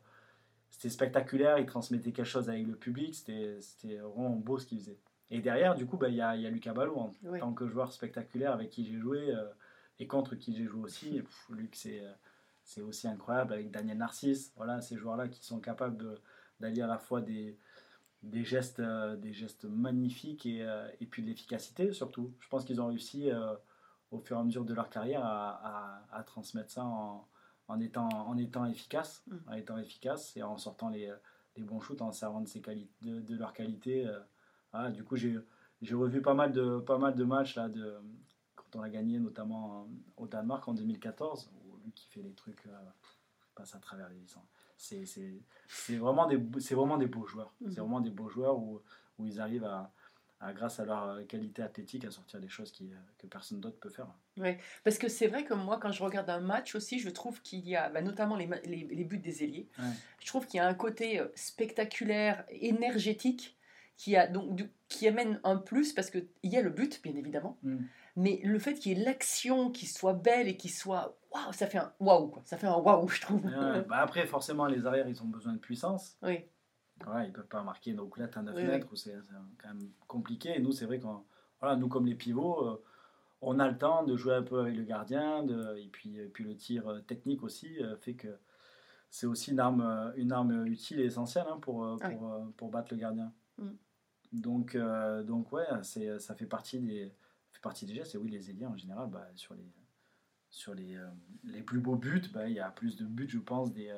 [0.72, 1.58] C'était spectaculaire.
[1.60, 3.16] Il transmettait quelque chose avec le public.
[3.16, 5.00] C'était c'était vraiment beau ce qu'il faisait.
[5.32, 7.40] Et derrière, du coup, bah, il y, a, y a Lucas Ballot en Oui.
[7.40, 9.44] tant que joueur spectaculaire avec qui j'ai joué euh,
[10.00, 11.18] et contre qui j'ai joué aussi.
[11.18, 12.12] Et, pff, Luc, c'est euh,
[12.64, 14.52] c'est aussi incroyable avec Daniel Narcisse.
[14.56, 16.20] Voilà, ces joueurs-là qui sont capables
[16.60, 17.58] d'allier à la fois des,
[18.24, 22.34] des, gestes, euh, des gestes magnifiques et, euh, et puis de l'efficacité surtout.
[22.40, 23.30] Je pense qu'ils ont réussi
[24.12, 27.28] au fur et à mesure de leur carrière à, à- à transmettre ça en,
[27.68, 29.36] en, étant, en étant efficace, Mm.
[29.48, 31.12] en étant efficace et en sortant les,
[31.56, 32.62] les bons shoots, en servant de, ses
[33.02, 34.06] de, de leur qualité.
[34.08, 34.20] euh,
[34.72, 35.40] voilà, du coup, j'ai
[35.94, 37.96] revu pas mal de, pas mal de matchs là, de,
[38.56, 42.66] quand on a gagné, notamment au Danemark en 2014, où lui qui fait des trucs,
[42.66, 42.78] euh,
[43.56, 44.50] passe à travers les licences.
[44.78, 46.36] C'est vraiment, des
[46.76, 47.54] vraiment des beaux joueurs.
[47.62, 47.72] Mhm.
[47.72, 48.82] C'est vraiment des beaux joueurs où,
[49.18, 49.94] où ils arrivent à,
[50.42, 53.60] à, grâce à leur euh, qualité athlétique, à sortir des choses qui, euh, que personne
[53.60, 54.08] d'autre peut faire.
[54.84, 57.68] Parce que c'est vrai que moi, quand je regarde un match aussi, je trouve qu'il
[57.68, 59.86] y a, bah, notamment les, les, les buts des ailiers, Ouais.
[60.20, 63.58] je trouve qu'il y a un côté euh, spectaculaire, énergétique,
[63.98, 67.16] qui, a, donc, du- qui amène un plus, parce qu'il y a le but, bien
[67.16, 67.78] évidemment, Mm.
[68.18, 71.18] mais le fait qu'il y ait l'action qui soit belle et qui soit...
[71.34, 72.34] Waouh, ça fait un waouh.
[72.44, 73.46] Ça fait un waouh, je trouve.
[73.46, 76.18] Ouais, bah après, forcément, les arrières, ils ont besoin de puissance.
[76.22, 76.46] Oui,
[77.04, 79.16] Voilà, ils peuvent pas marquer donc là tu as 9 Oui, mètres où c'est
[79.62, 81.24] quand même compliqué et nous c'est vrai qu'on
[81.60, 82.84] voilà nous comme les pivots euh,
[83.42, 86.28] on a le temps de jouer un peu avec le gardien de, et puis et
[86.30, 88.30] puis le tir euh, technique aussi euh, fait que
[89.10, 92.16] c'est aussi une arme une arme utile et essentielle hein, pour Ah oui.
[92.16, 93.70] pour, pour battre le gardien Mm.
[94.34, 97.14] donc euh, donc ouais c'est ça fait partie des
[97.54, 99.72] fait partie des gestes et oui les ailiers en général bah, sur les
[100.50, 100.98] sur les,
[101.46, 103.94] les plus beaux buts bah, il y a plus de buts je pense des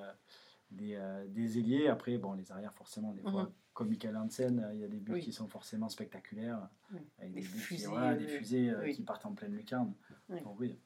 [0.72, 1.88] des, euh, des ailiers.
[1.88, 3.52] Après, bon, les arrières, forcément, des fois, Mhm.
[3.74, 5.22] comme Michael Hansen, euh, il y a des buts Oui.
[5.22, 6.68] qui sont forcément spectaculaires.
[6.92, 7.00] Oui.
[7.20, 8.94] Avec Des des, buts qui- fusées, voilà, des euh, fusées oui.
[8.96, 9.94] qui partent en pleine lucarne.
[10.30, 10.78] Donc, oui.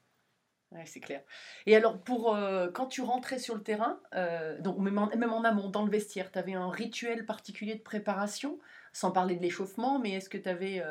[0.72, 1.22] Ouais, c'est clair.
[1.66, 5.34] Et alors, pour euh, quand tu rentrais sur le terrain, euh, donc même en, même
[5.34, 8.58] en amont, dans le vestiaire, tu avais un rituel particulier de préparation,
[8.94, 10.82] sans parler de l'échauffement, mais est-ce que tu avais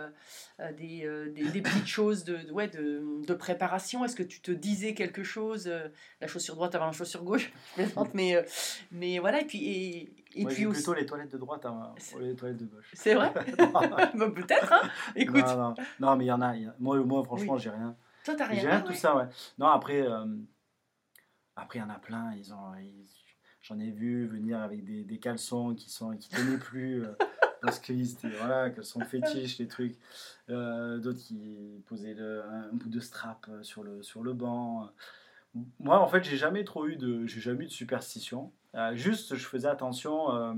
[0.76, 4.04] des, euh, des, des petites choses de, de- ouais, de, de préparation?
[4.04, 5.70] Est-ce que tu te disais quelque chose
[6.20, 8.36] La chaussure droite avant la chaussure gauche, je plaisante, mais,
[8.90, 10.82] mais voilà, et puis, et, et Moi, puis j'ai aussi.
[10.82, 11.64] plutôt les toilettes de droite
[12.20, 12.90] les toilettes de gauche.
[12.92, 13.32] C'est vrai?
[13.72, 14.82] Bah, Peut-être, hein
[15.16, 15.74] Écoute, non, non.
[16.00, 16.54] Non, mais il y en a.
[16.54, 17.60] il y a- Moi, moi franchement, Oui.
[17.60, 17.96] j'ai rien.
[18.24, 18.60] Toi, t'as rien.
[18.60, 18.94] J'ai rien tout ouais.
[18.96, 19.24] ça, ouais.
[19.58, 20.26] Non, après, euh,
[21.56, 22.32] après il y en a plein.
[22.34, 22.72] Ils ont,
[23.62, 27.12] j'en ai vu venir avec des, des caleçons qui sont qui tenaient plus euh,
[27.62, 29.96] parce qu'ils étaient voilà, caleçons fétiches, les trucs.
[30.48, 34.90] Euh, D'autres qui posaient le- un bout de strap sur le sur le banc.
[35.80, 38.52] Moi, en fait, j'ai jamais trop eu de, j'ai jamais eu de superstition.
[38.76, 40.54] Euh, juste, je faisais attention euh,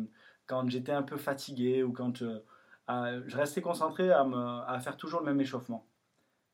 [0.47, 5.21] quand j'étais un peu fatigué ou quand je restais concentré à, me, à faire toujours
[5.21, 5.87] le même échauffement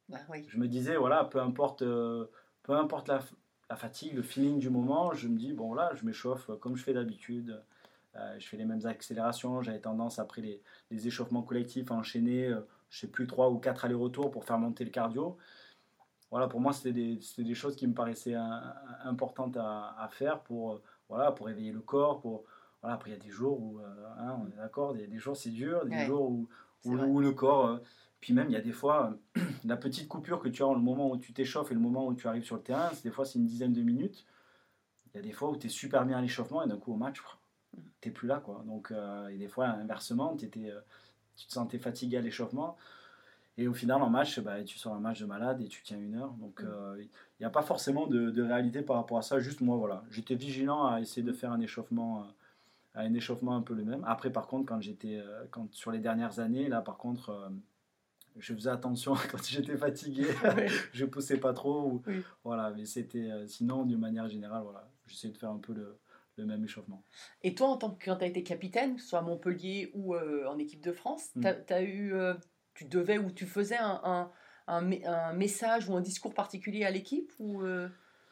[0.09, 0.45] Bah oui.
[0.49, 2.27] je me disais, voilà, peu importe, euh,
[2.63, 3.21] peu importe la,
[3.69, 6.83] la fatigue, le feeling du moment, je me dis, bon là, je m'échauffe comme je
[6.85, 7.63] fais d'habitude.
[8.17, 9.61] Euh, je fais les mêmes accélérations.
[9.63, 13.59] J'avais tendance, après les, les échauffements collectifs, à enchaîner, euh, je sais plus, trois ou
[13.59, 15.37] quatre allers-retours pour faire monter le cardio.
[16.31, 20.09] Voilà, pour moi, c'était des, des choses qui me paraissaient un- un- importantes à, à
[20.09, 22.21] faire pour, euh, voilà, pour éveiller le corps.
[22.21, 22.45] Pour,
[22.83, 23.85] voilà, après, il y a des jours où, euh,
[24.19, 26.49] hein, on est d'accord, des, des jours c'est dur, des Ouais, jours où,
[26.85, 27.67] où, le corps.
[27.67, 27.79] euh,
[28.21, 30.77] puis même, il y a des fois, euh, la petite coupure que tu as au
[30.77, 33.11] moment où tu t'échauffes et le moment où tu arrives sur le terrain, c'est des
[33.11, 34.27] fois c'est une dizaine de minutes.
[35.15, 36.93] Il y a des fois où tu es super bien à l'échauffement et d'un coup
[36.93, 37.23] au match,
[38.01, 38.41] tu plus là.
[38.41, 38.63] Quoi.
[38.67, 40.81] Donc, euh, et des fois, inversement, euh,
[41.37, 42.77] tu te sentais fatigué à l'échauffement.
[43.57, 45.99] Et au final, en match, bah, tu sors un match de malade et tu tiens
[45.99, 46.33] une heure.
[46.35, 46.67] Donc, Mm.
[46.67, 47.09] euh, il
[47.43, 49.41] n'y a pas forcément de, de réalité par rapport à ça.
[49.41, 52.27] Juste moi, voilà, j'étais vigilant à essayer de faire un échauffement, euh,
[52.95, 54.05] un échauffement un peu le même.
[54.07, 57.51] Après, par contre, quand j'étais, quand sur les dernières années, là, par contre,
[58.37, 60.27] je faisais attention quand j'étais fatigué.
[60.93, 61.83] Je poussais pas trop.
[61.85, 62.23] ou- Oui.
[62.45, 65.99] Voilà, mais c'était, euh, sinon, d'une manière générale, voilà, j'essayais de faire un peu le,
[66.37, 67.05] le même échauffement.
[67.43, 70.47] Et toi, en tant que quand tu as été capitaine, soit à Montpellier ou euh,
[70.47, 71.47] en équipe de France, Mm.
[71.67, 72.35] tu as, eu, euh,
[72.75, 74.31] tu devais ou tu faisais un, un,
[74.69, 77.89] un, me- un message ou un discours particulier à l'équipe ou euh,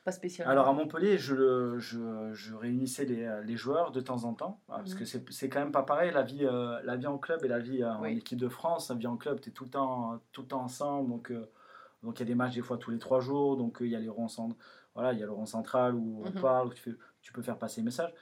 [0.07, 4.33] pas spécialement Alors à Montpellier, je, je, je réunissais les, les joueurs de temps en
[4.35, 4.99] temps, ah, parce Mhm.
[5.01, 7.49] que c'est c'est quand même pas pareil la vie, euh, la vie en club et
[7.49, 8.88] la vie euh, en équipe de France.
[8.88, 11.51] La vie en club, tu es tout le temps, tout le temps ensemble, donc euh,
[12.03, 13.97] donc il y a des matchs des fois tous les trois jours, donc il y
[13.97, 14.29] a les ronds
[14.95, 16.40] voilà, il y a le rond central où on Mhm.
[16.40, 18.14] parle, où tu, fais- tu peux faire passer les messages.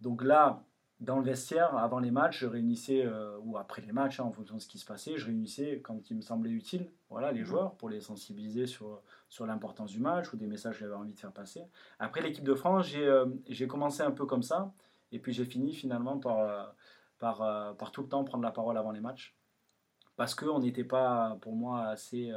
[0.00, 0.64] Donc là,
[1.04, 4.32] dans le vestiaire, avant les matchs, je réunissais, euh, ou après les matchs, hein, en
[4.32, 7.40] fonction de ce qui se passait, je réunissais quand il me semblait utile voilà, les
[7.40, 7.46] Mhm.
[7.46, 11.12] joueurs pour les sensibiliser sur, sur l'importance du match ou des messages que j'avais envie
[11.12, 11.62] de faire passer.
[12.00, 13.26] Après l'équipe de France, j'ai euh,
[13.68, 14.72] commencé un peu comme ça,
[15.12, 16.64] et puis j'ai fini finalement par, euh,
[17.18, 19.36] par, euh, par tout le temps prendre la parole avant les matchs,
[20.16, 22.32] parce qu'on n'était pas, pour moi, assez,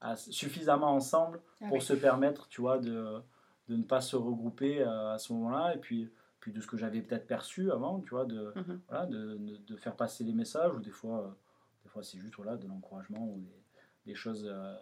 [0.00, 1.82] assez- suffisamment ensemble Ah pour oui.
[1.82, 3.20] se permettre, tu vois, de,
[3.68, 7.02] de ne pas se regrouper à ce moment-là, et puis, puis de ce que j'avais
[7.02, 8.80] peut-être perçu avant, tu vois, de, Mhm.
[8.88, 11.30] voilà, de, de, de faire passer les messages, ou des fois, euh,
[11.84, 13.62] des fois c'est juste voilà, de l'encouragement ou des,
[14.06, 14.76] des choses euh,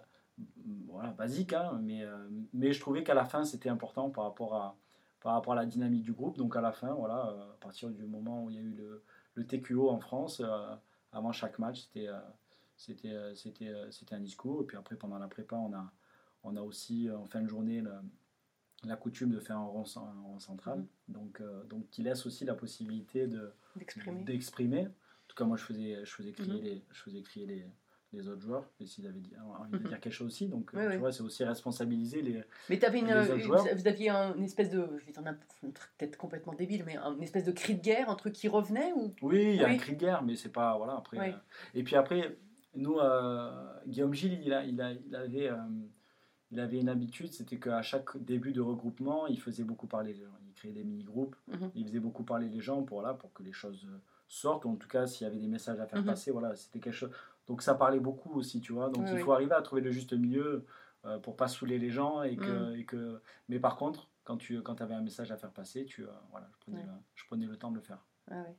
[0.87, 4.55] voilà, basiques, hein, mais, euh, mais je trouvais qu'à la fin c'était important par rapport,
[4.55, 4.77] à,
[5.21, 6.37] par rapport à la dynamique du groupe.
[6.37, 9.03] Donc à la fin, voilà, à partir du moment où il y a eu le,
[9.35, 10.43] le TQO en France,
[11.13, 12.09] avant chaque match, c'était
[12.77, 14.63] c'était un discours.
[14.63, 15.91] Et puis après, pendant la prépa, on a,
[16.45, 17.93] on a aussi en fin de journée le-
[18.85, 20.87] la coutume de faire un rond, cen- un rond central, Mhm.
[21.15, 24.23] donc, euh, donc qui laisse aussi la possibilité de, D'exprimer.
[24.25, 24.87] d'exprimer.
[24.87, 26.65] En tout cas, moi, je faisais, je faisais crier, Mhm.
[26.65, 27.67] les, je faisais crier les,
[28.13, 29.89] les autres joueurs, et s'ils avaient dit- envie de Mhm.
[29.89, 30.47] dire quelque chose aussi.
[30.47, 30.97] Donc, euh, Oui, tu oui.
[30.99, 32.45] vois, c'est aussi responsabiliser les.
[32.71, 33.67] Mais avais une, les autres une- joueurs.
[33.75, 35.23] vous aviez un- une espèce de, je vais dire
[35.99, 38.93] peut-être complètement débile, mais un- une espèce de cri de guerre, un truc qui revenait
[38.93, 39.13] ou?
[39.23, 39.75] Oui, il y a Oui.
[39.75, 40.77] un cri de guerre, mais c'est pas.
[40.77, 41.31] Voilà, après.
[41.31, 41.37] Euh,
[41.75, 42.37] et puis après,
[42.75, 45.49] nous, euh, Guillaume Gilles, il, a, il, a, il, avait,
[46.51, 50.25] il avait une habitude, c'était qu'à chaque début de regroupement, il faisait beaucoup parler les
[50.25, 50.31] gens.
[50.47, 51.71] Il créait des mini-groupes, Mhm.
[51.75, 54.71] il faisait beaucoup parler les gens pour, voilà, pour que les choses euh, sortent, ou
[54.71, 56.07] en tout cas, s'il y avait des messages à faire Mhm.
[56.07, 57.11] passer, voilà, c'était quelque chose.
[57.47, 58.89] Donc ça parlait beaucoup aussi, tu vois.
[58.89, 59.23] Donc Oui, il oui.
[59.23, 60.65] faut arriver à trouver le juste milieu
[61.05, 62.23] euh, pour pas saouler les gens.
[62.25, 62.81] Et que, Mhm.
[62.81, 63.21] et que...
[63.49, 66.49] Mais par contre, quand tu quand avais un message à faire passer, tu, euh, voilà,
[66.53, 66.85] je, prenais Ouais.
[66.87, 68.05] le, je prenais le temps de le faire.
[68.29, 68.57] Ah ouais.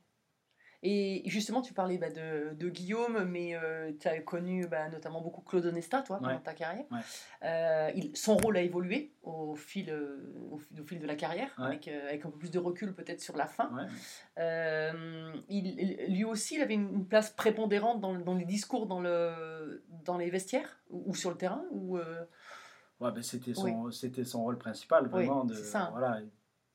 [0.84, 3.56] Et justement, tu parlais bah, de, de Guillaume, mais
[3.98, 6.40] tu as connu bah, notamment beaucoup Claude Onesta, toi, pendant Ouais.
[6.42, 6.84] ta carrière.
[6.92, 7.00] Ouais.
[7.42, 11.16] Euh, il- son rôle a évolué au fil, euh, au, fil- au fil de la
[11.16, 11.66] carrière, Ouais.
[11.66, 13.70] avec, euh, avec un peu plus de recul peut-être sur la fin.
[14.38, 19.00] Euh, il, lui aussi, il avait une place prépondérante dans, le- dans les discours dans,
[19.00, 22.24] le, dans les vestiaires ou, ou sur le terrain ou, euh,
[23.00, 25.44] Ouais, ben, c'était son, c'était son rôle principal, vraiment.
[25.44, 25.88] de, c'est ça.
[25.92, 26.20] Voilà,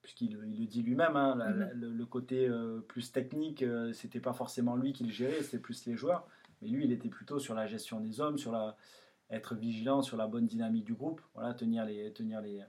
[0.03, 1.71] puisqu'il il le dit lui-même, hein, Mhm.
[1.73, 5.59] le, le côté euh, plus technique, euh, c'était pas forcément lui qui le gérait, c'était
[5.59, 6.27] plus les joueurs.
[6.61, 8.77] Mais lui, il était plutôt sur la gestion des hommes, sur la,
[9.29, 12.61] être vigilant sur la bonne dynamique du groupe, voilà, tenir les, tenir les,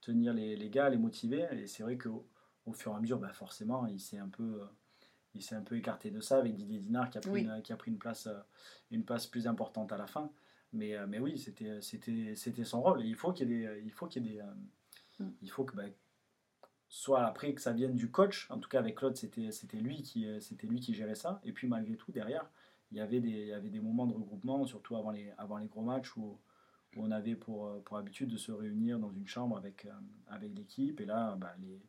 [0.00, 1.46] tenir les, les gars, les motiver.
[1.52, 2.26] Et c'est vrai qu'au
[2.66, 4.64] au fur et à mesure, bah forcément, il s'est un peu, euh,
[5.34, 7.40] il s'est un peu écarté de ça avec Didier Dinard qui a pris, Oui.
[7.42, 8.38] une, qui a pris une place, euh,
[8.90, 10.30] une place plus importante à la fin.
[10.74, 13.02] Mais, mais oui, c'était, c'était, c'était son rôle.
[13.02, 14.42] Et il faut qu'il y ait des, il faut qu'il y ait des,
[15.20, 15.30] Mm.
[15.42, 15.82] il faut que bah,
[16.88, 18.50] soit après que ça vienne du coach.
[18.50, 21.40] En tout cas avec Claude, c'était, lui qui, euh, lui qui gérait ça.
[21.44, 22.48] Et puis malgré tout derrière,
[22.90, 25.58] il y avait des, il y avait des moments de regroupement, surtout avant les, avant
[25.58, 26.38] les gros matchs où,
[26.96, 29.90] on avait pour, euh, pour habitude de se réunir dans une chambre avec, euh,
[30.26, 31.00] avec l'équipe.
[31.00, 31.80] Et là, bah, les,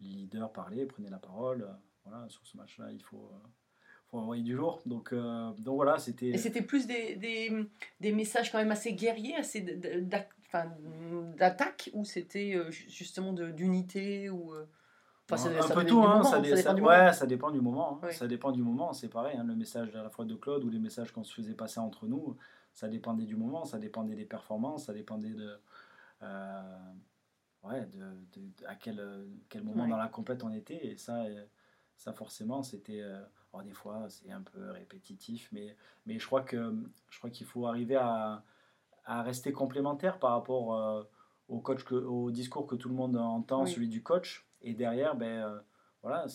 [0.00, 1.68] leaders parlaient, prenaient la parole.
[2.04, 3.30] voilà, sur ce match-là, il faut,
[4.06, 4.80] faut envoyer du lourd.
[4.86, 6.36] Donc, donc voilà, c'était.
[6.38, 7.52] C'était plus des, des,
[8.00, 10.72] des messages quand même assez guerriers, assez d- d- d'ac- enfin,
[11.36, 14.66] d'attaque, ou c'était euh, ju- justement d'unité ou euh,
[15.30, 17.12] enfin, ça- un ça peu tout, hein, moment, ça, ça dé- dépend du ouais, moment.
[17.12, 17.92] ça dépend du moment.
[17.94, 18.14] hein, Oui.
[18.14, 19.36] Ça dépend du moment, c'est pareil.
[19.36, 21.80] hein, le message à la fois de Claude ou les messages qu'on se faisait passer
[21.80, 22.36] entre nous,
[22.72, 25.58] ça dépendait du moment, ça dépendait des performances, ça dépendait de,
[26.22, 26.78] euh,
[27.64, 29.90] ouais, de, de- de- à quel, euh, quel moment Ouais.
[29.90, 30.86] dans la compète on était.
[30.86, 31.24] Et ça,
[31.96, 33.02] ça forcément, c'était.
[33.52, 36.74] alors des fois, c'est un peu répétitif, mais, mais je crois que
[37.10, 38.42] je crois qu'il faut arriver à,
[39.08, 41.02] à rester complémentaire par rapport euh,
[41.48, 43.70] au coach que, au discours que tout le monde entend, Oui.
[43.72, 45.60] celui du coach, et derrière, ben euh,
[46.02, 46.26] voilà,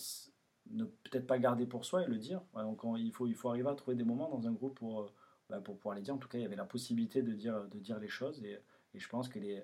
[0.71, 2.41] ne peut-être pas garder pour soi et le dire.
[2.53, 4.75] Ouais, donc on- il faut il faut arriver à trouver des moments dans un groupe
[4.79, 5.11] pour euh,
[5.49, 6.15] ben, pour pouvoir les dire.
[6.15, 8.57] En tout cas, il y avait la possibilité de dire de dire les choses et,
[8.93, 9.61] et je pense que les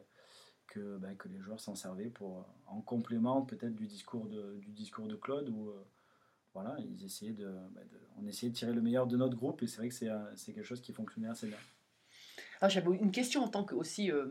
[0.68, 4.72] que, ben, que les joueurs s'en servaient pour en complément peut-être du discours de du
[4.72, 5.72] discours de Claude où
[6.54, 9.64] voilà, ils essayaient de, ben, de- on essayait de tirer le meilleur de notre groupe
[9.64, 11.58] et c'est vrai que c'est quelque chose qui fonctionnait assez bien.
[12.62, 14.12] Ah, J'avais une question en tant que aussi.
[14.12, 14.26] euh,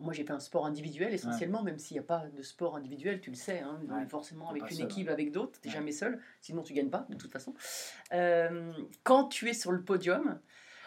[0.00, 3.20] moi, j'ai fait un sport individuel essentiellement, même s'il n'y a pas de sport individuel,
[3.20, 5.92] tu le sais, hein, Ouais, forcément avec une seul, équipe, avec d'autres, tu n'es jamais
[5.92, 7.54] seul, sinon tu gagnes pas, de toute façon.
[8.12, 10.40] Euh, quand tu es sur le podium,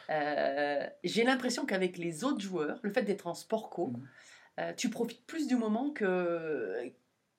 [0.10, 3.94] euh, j'ai l'impression qu'avec les autres joueurs, le fait d'être en sport co,
[4.58, 4.74] Mhm.
[4.78, 6.92] tu profites plus du moment que,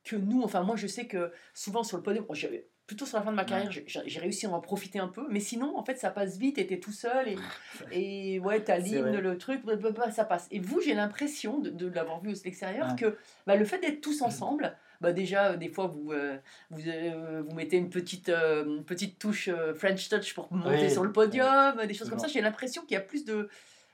[0.05, 0.43] que nous.
[0.43, 2.35] Enfin, moi, je sais que souvent sur le podium, bon,
[2.87, 5.41] plutôt sur la fin de ma carrière, j'ai- réussi à en profiter un peu, mais
[5.41, 7.37] sinon, en fait, ça passe vite et t'es tout seul et,
[7.93, 10.47] et ouais, t'as l'hymne, le truc, blablabla, ça passe.
[10.51, 12.97] Et vous, j'ai l'impression, de, de l'avoir vu aussi l'extérieur, Ouais.
[12.97, 13.17] que
[13.47, 16.37] bah, le fait d'être tous ensemble, bah, déjà, euh, des fois, vous, euh,
[16.71, 20.91] vous, euh, vous mettez une petite, euh, une petite touche French Touch pour monter Oui.
[20.91, 22.29] sur le podium, des choses comme ça.
[22.29, 23.49] J'ai l'impression qu'il y a plus de,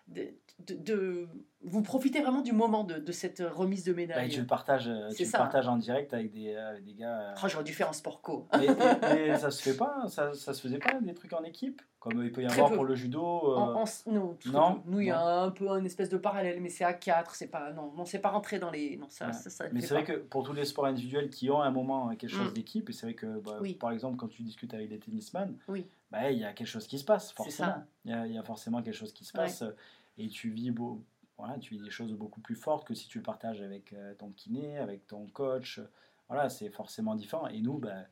[0.08, 0.28] de,
[0.66, 1.28] de- de-
[1.62, 4.30] Vous profitez vraiment du moment de, de cette remise de Bah, médaille.
[4.30, 7.20] tu le partages, euh, tu le partages en direct avec des, euh, avec des gars.
[7.20, 8.48] euh, Oh, J'aurais dû faire un sport co.
[8.54, 12.22] mais, ça se fait pas, ça, ça se faisait pas des trucs en équipe, comme
[12.24, 12.76] il peut y Très avoir peu.
[12.76, 13.20] pour le judo.
[13.22, 16.60] euh, En- en- non, non, nous il y a un peu une espèce de parallèle,
[16.62, 19.26] mais c'est à 4, c'est pas non, non c'est pas rentré dans les non ça
[19.26, 19.32] Ouais.
[19.34, 21.70] ça, ça Mais c'est vrai que pour tous les sports individuels qui ont à un
[21.70, 22.54] moment quelque chose Mm.
[22.54, 23.74] d'équipe, et c'est vrai que bah, Oui.
[23.74, 25.84] par exemple quand tu discutes avec des tennisman, Oui.
[26.10, 27.68] bah, il y a quelque chose qui se passe C'est forcément.
[27.68, 27.84] ça.
[28.06, 29.62] Il y, a, il y a forcément quelque chose qui se passe
[30.18, 31.04] et tu vis, beau,
[31.38, 34.14] voilà, tu vis des choses beaucoup plus fortes que si tu le partages avec euh,
[34.14, 35.80] ton kiné, avec ton coach.
[36.28, 37.48] Voilà, c'est forcément différent.
[37.48, 38.04] Et nous, bah,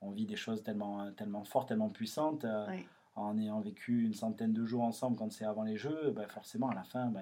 [0.00, 2.44] on vit des choses tellement, tellement fortes, tellement puissantes.
[2.44, 2.66] euh.
[3.14, 6.70] En ayant vécu une centaine de jours ensemble quand c'est avant les jeux, bah, forcément
[6.70, 7.20] à la fin, bah,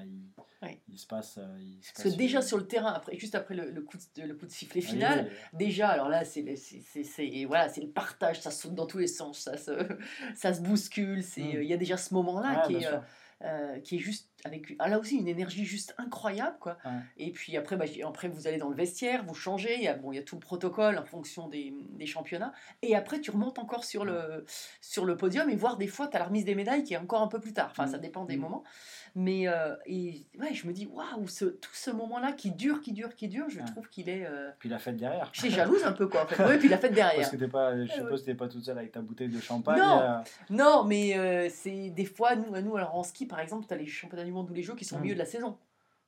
[0.86, 1.36] il, se passe.
[1.38, 3.96] euh, il se Parce que déjà sur le terrain après juste après le, le coup
[4.14, 7.88] de, le coup de sifflet Ah final, oui, déjà alors là c'est le- voilà, le
[7.88, 9.72] partage, ça saute dans tous les sens, ça se
[10.36, 11.62] ça se bouscule, c'est Mm.
[11.62, 12.86] il y a déjà ce moment là Ouais, qui est.
[13.42, 16.78] euh, qui est juste avec là aussi une énergie juste incroyable quoi.
[16.84, 16.90] Ouais.
[17.18, 19.94] Et puis après bah, après vous allez dans le vestiaire, vous changez, il y a
[19.94, 23.30] bon il y a tout le protocole en fonction des, des championnats et après tu
[23.30, 24.44] remontes encore sur le
[24.80, 26.98] sur le podium et voir des fois tu as la remise des médailles qui est
[26.98, 27.68] encore un peu plus tard.
[27.70, 28.00] Enfin ça Mm.
[28.00, 28.40] dépend des Mm.
[28.40, 28.64] moments.
[29.14, 32.80] Mais euh, et ouais, je me dis waouh, ce, tout ce moment là qui dure
[32.80, 33.64] qui dure qui dure, je Ouais.
[33.66, 35.28] trouve qu'il est euh, Puis la fête derrière.
[35.32, 36.42] je suis jalouse un peu quoi en fait.
[36.44, 37.16] Ouais, puis la fête derrière.
[37.16, 39.40] Parce que t'es pas, je suppose que t'es pas toute seule avec ta bouteille de
[39.40, 39.78] champagne.
[39.78, 40.00] Non.
[40.00, 40.18] euh,
[40.50, 43.86] Non, mais c'est des fois, nous, nous, alors en ski, par exemple, tu as les
[43.86, 45.02] championnats du monde ou les jeux qui sont au Mm.
[45.02, 45.56] milieu de la saison.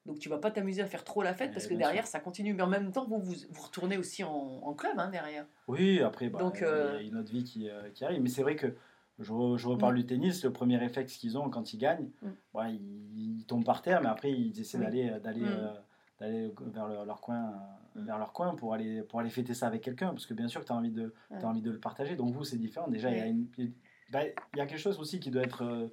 [0.04, 2.18] Donc tu vas pas t'amuser à faire trop la fête Ouais, parce que derrière, ça
[2.18, 2.54] continue.
[2.54, 4.30] Mais en même temps, vous, vous, vous retournez aussi en,
[4.62, 5.46] en club hein, derrière.
[5.68, 8.20] Oui, après, bah, Donc, il y a une autre vie qui, qui arrive.
[8.20, 8.74] Mais c'est vrai que
[9.22, 9.98] je, re- je reparle Mm.
[9.98, 12.28] du tennis, le premier réflexe qu'ils ont quand ils gagnent, Mm.
[12.54, 15.72] ouais, ils, ils tombent par terre, mais après ils essaient d'aller d'aller euh,
[16.18, 17.52] d'aller vers leur, leur coin
[17.94, 20.64] vers leur coin pour aller pour aller fêter ça avec quelqu'un parce que bien sûr
[20.64, 21.12] tu as envie de
[21.42, 23.46] envie le partager donc vous c'est différent déjà il y a une
[24.10, 25.88] bah, il y a quelque chose aussi qui doit être euh,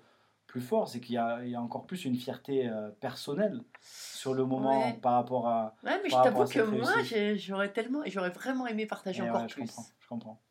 [0.47, 3.61] plus fort c'est qu'il y a, il y a encore plus une fierté euh, personnelle
[3.81, 4.99] sur le moment Ouais.
[5.01, 6.91] par rapport à Ouais, mais je t'avoue que moi,
[7.37, 9.61] j'aurais tellement, j'aurais vraiment aimé partager Eh encore ouais, plus.
[9.63, 9.85] je comprends.
[9.99, 10.41] Je comprends.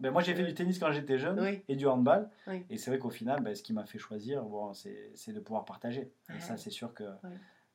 [0.00, 1.62] Ben, moi, j'ai fait Euh, du tennis quand j'étais jeune oui.
[1.68, 2.28] et du handball.
[2.46, 2.64] Oui.
[2.70, 5.64] Et c'est vrai qu'au final, ben, ce qui m'a fait choisir, bon, c'est de pouvoir
[5.64, 6.12] partager.
[6.28, 6.40] Et Ouais.
[6.40, 7.04] ça, c'est sûr que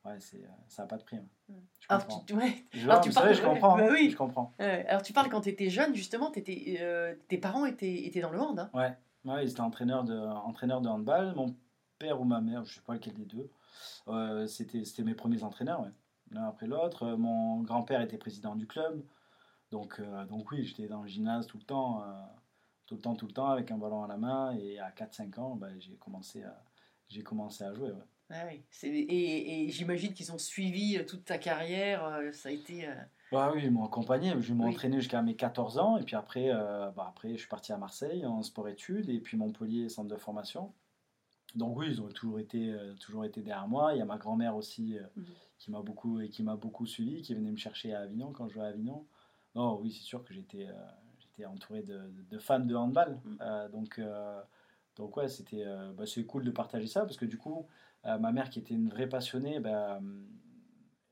[0.05, 1.17] ouais, c'est, euh, ça n'a pas de prix.
[1.49, 1.53] Je
[1.89, 2.23] Alors, comprends.
[2.25, 2.63] tu, ouais.
[2.83, 3.77] Alors, vrai, parles- je comprends.
[3.77, 4.09] bah oui.
[4.11, 4.53] Je comprends.
[4.59, 8.31] Ouais, alors tu parles quand tu étais jeune, justement, euh, tes parents étaient, étaient dans
[8.31, 8.59] le hand.
[8.59, 8.69] hein.
[8.73, 8.95] Ouais,
[9.25, 11.33] ouais ils étaient entraîneurs de, entraîneurs de handball.
[11.35, 11.55] Mon
[11.97, 13.49] père ou ma mère, je sais pas lequel des deux,
[14.07, 15.89] euh, c'était, mes premiers entraîneurs, ouais.
[16.31, 17.05] l'un après l'autre.
[17.17, 19.03] Mon grand-père était président du club.
[19.71, 22.05] Donc, euh, donc oui, j'étais dans le gymnase tout le temps, euh,
[22.85, 24.55] tout le temps, tout le temps, avec un ballon à la main.
[24.57, 26.63] Et à 4-5 ans, bah, j'ai, commencé à,
[27.07, 27.91] j'ai commencé à jouer.
[27.91, 28.03] ouais.
[28.31, 28.63] Ah oui.
[28.69, 32.19] C'est- Et, et j'imagine qu'ils ont suivi euh, toute ta carrière.
[32.31, 32.87] Ça a été.
[32.87, 32.93] euh,
[33.31, 34.33] Bah oui, ils m'ont accompagné.
[34.39, 34.71] Je m'ai Oui.
[34.71, 35.97] entraîné jusqu'à mes 14 ans.
[35.97, 36.49] Et puis après,
[36.95, 39.09] bah après, je suis parti à Marseille en sport-études.
[39.09, 40.73] Et puis Montpellier, centre de formation.
[41.55, 43.93] Donc oui, ils ont toujours été, euh, toujours été derrière moi.
[43.95, 45.25] Il y a ma grand-mère aussi euh, Mhm.
[45.57, 48.47] qui m'a beaucoup, et qui m'a beaucoup suivi, qui venait me chercher à Avignon quand
[48.47, 49.05] je jouais à Avignon.
[49.55, 50.73] Non, oui, c'est sûr que j'étais euh,
[51.19, 53.19] j'étais entouré de, de fans de handball.
[53.25, 53.37] Mhm.
[53.41, 54.41] Euh, donc, euh,
[54.95, 57.67] donc ouais, c'était bah, c'est cool de partager ça parce que du coup,
[58.03, 59.99] ma mère qui était une vraie passionnée, bah,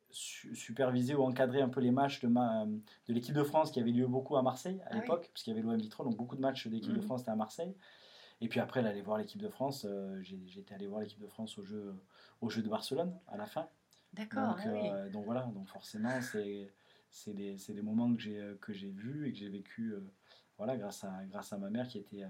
[0.10, 3.80] su- supervisait ou encadrait un peu les matchs de, ma, de l'équipe de France qui
[3.80, 5.02] avait lieu beaucoup à Marseille à Ah oui.
[5.02, 7.02] l'époque, parce qu'il y avait l'OM Vitrolles, donc beaucoup de matchs d'équipe de Mhm.
[7.02, 7.76] France étaient à Marseille.
[8.42, 9.86] Et puis après, elle allait voir l'équipe de France.
[9.90, 11.96] euh, j'étais allé voir l'équipe de France au jeu,
[12.42, 13.68] au jeu de Barcelone à la fin.
[14.14, 14.48] D'accord.
[14.48, 14.88] Donc, ah oui.
[14.88, 16.72] euh, donc voilà, donc forcément, c'est,
[17.10, 20.01] c'est, des, c'est des moments que j'ai, que j'ai vus et que j'ai vécu euh,
[20.58, 22.28] voilà, grâce, à, grâce à ma mère qui était, euh,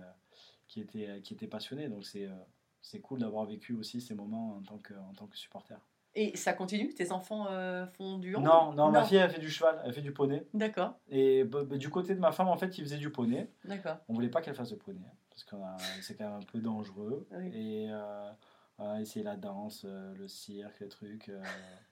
[0.68, 1.88] qui était, qui était passionnée.
[1.90, 2.36] Donc c'est, euh,
[2.82, 5.78] c'est cool d'avoir vécu aussi ces moments en tant que, en tant que supporter.
[6.16, 6.94] Et ça continue?
[6.96, 8.44] Tes enfants euh, font du hand?
[8.44, 10.48] Non, non, ma fille, elle fait du cheval, elle fait du poney.
[10.54, 13.52] D'accord, Et bah, bah, du côté de ma femme, en fait, il faisait du poney.
[13.66, 13.98] d'accord.
[14.08, 15.56] On voulait pas qu'elle fasse de poney, hein, parce que
[16.02, 17.28] c'est quand même un peu dangereux.
[17.32, 17.48] Oui.
[17.54, 18.32] Et euh,
[18.80, 21.30] voilà, essayer la danse, euh, le cirque, le truc.
[21.30, 21.40] euh,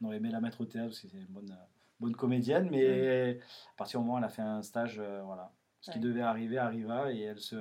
[0.02, 1.66] on aurait aimé la mettre au théâtre, parce que c'est une bonne, euh,
[2.00, 5.52] bonne comédienne, mais à partir du moment où elle a fait un stage, euh, voilà.
[5.82, 6.04] Ce qui Ouais.
[6.04, 7.56] devait arriver arriva, et elle se,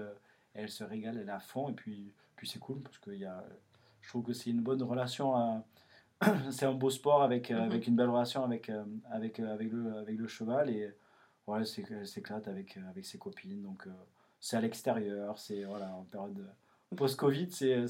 [0.54, 1.68] elle se régale, elle est à fond.
[1.68, 3.44] Et puis, puis c'est cool, parce que y a,
[4.00, 5.62] je trouve que c'est une bonne relation
[6.50, 9.98] c'est un beau sport avec, euh, avec une belle relation avec, euh, avec, avec, le,
[9.98, 10.94] avec le cheval et
[11.46, 13.60] voilà, elle s'éclate avec, avec ses copines.
[13.62, 13.86] Donc
[14.40, 16.46] c'est à l'extérieur, c'est voilà, en période de-
[16.94, 17.86] post-Covid, c'est-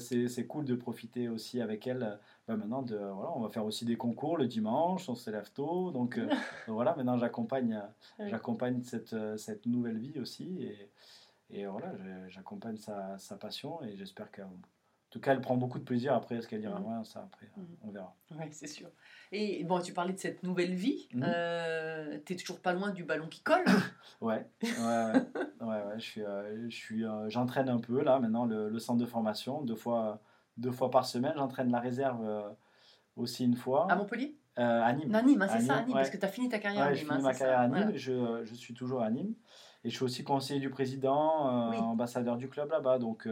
[0.47, 2.19] cool de profiter aussi avec elle.
[2.47, 5.49] bah, maintenant, de, voilà, on va faire aussi des concours le dimanche, on se lève
[5.51, 5.91] tôt.
[5.91, 6.27] Donc, euh,
[6.67, 7.81] donc voilà, maintenant j'accompagne
[8.19, 8.29] Oui.
[8.29, 10.89] j'accompagne cette, cette nouvelle vie aussi et,
[11.49, 11.93] et voilà,
[12.29, 14.49] j'accompagne sa, sa passion et j'espère qu'en
[15.09, 17.65] tout cas elle prend beaucoup de plaisir après ce qu'elle dira loin, ça après Mhm.
[17.83, 18.15] on verra.
[18.31, 18.89] Oui, c'est sûr.
[19.31, 21.07] Et bon, tu parlais de cette nouvelle vie.
[21.13, 21.23] Mhm.
[21.25, 23.63] Euh, T'es toujours pas loin du ballon qui colle
[24.21, 25.13] Ouais, ouais,
[25.61, 28.99] ouais, je suis, euh, je suis, euh, j'entraîne un peu là maintenant le, le centre
[28.99, 30.21] de formation deux fois,
[30.57, 31.33] deux fois par semaine.
[31.37, 32.55] J'entraîne la réserve
[33.15, 34.35] aussi une fois à Montpellier?
[34.57, 35.09] À Nîmes.
[35.11, 35.93] Non, Nîmes, hein, c'est ça, à Nîmes, ouais.
[35.95, 37.07] parce que tu as fini ta carrière à je Nîmes.
[37.11, 37.77] finis hein, ma carrière ça, à Nîmes.
[37.83, 37.97] voilà.
[37.97, 39.33] Je, je suis toujours à Nîmes
[39.83, 41.77] et je suis aussi conseiller du président, Oui.
[41.77, 42.97] ambassadeur du club là-bas.
[42.99, 43.27] Donc,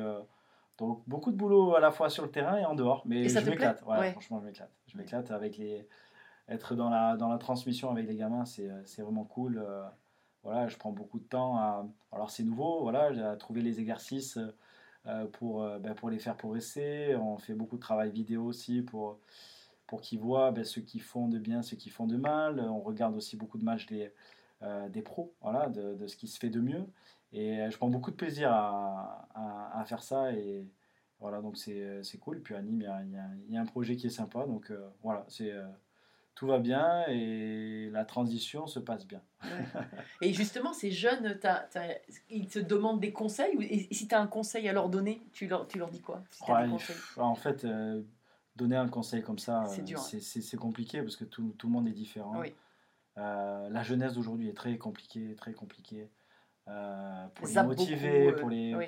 [0.77, 3.03] donc beaucoup de boulot à la fois sur le terrain et en dehors.
[3.05, 3.83] Mais je te m'éclate.
[3.83, 4.11] Ouais, Ouais.
[4.11, 4.71] Franchement, je m'éclate.
[4.87, 5.87] Je m'éclate avec les
[6.49, 9.57] être dans la dans la transmission avec les gamins, c'est euh, vraiment cool.
[9.57, 9.83] euh,
[10.43, 11.87] voilà, je prends beaucoup de temps à.
[12.11, 14.37] Alors c'est nouveau, voilà, à trouver les exercices
[15.07, 17.15] euh, pour euh, ben, pour les faire progresser.
[17.15, 19.19] On fait beaucoup de travail vidéo aussi pour
[19.87, 22.59] pour qu'ils voient ben, ceux qui font de bien, ceux qui font de mal.
[22.59, 24.11] On regarde aussi beaucoup de matchs des,
[24.89, 26.85] des pros, voilà, de, de ce qui se fait de mieux.
[27.33, 30.31] Et euh, je prends beaucoup de plaisir à, à, à faire ça.
[30.33, 30.65] Et
[31.19, 32.41] voilà, donc c'est c'est cool.
[32.41, 33.03] Puis à Nîmes, il y a,
[33.49, 34.45] y y un projet qui est sympa.
[34.45, 35.65] Donc euh, voilà, c'est euh,
[36.35, 39.21] tout va bien et la transition se passe bien.
[40.21, 41.39] Et justement, ces jeunes,
[42.29, 43.55] ils te demandent des conseils.
[43.61, 46.23] Et si tu as un conseil à leur donner, tu leur, tu leur dis quoi
[46.31, 46.67] si Ouais,
[47.17, 48.01] en fait, euh,
[48.55, 50.57] donner un conseil comme ça, C'est euh, hein.
[50.59, 52.39] compliqué parce que tout, tout le monde est différent.
[52.39, 52.53] Oui.
[53.17, 56.09] Euh, la jeunesse d'aujourd'hui est très compliquée, très compliquée.
[56.67, 58.85] Euh, pour les motiver, beaucoup, euh, pour, les, oui.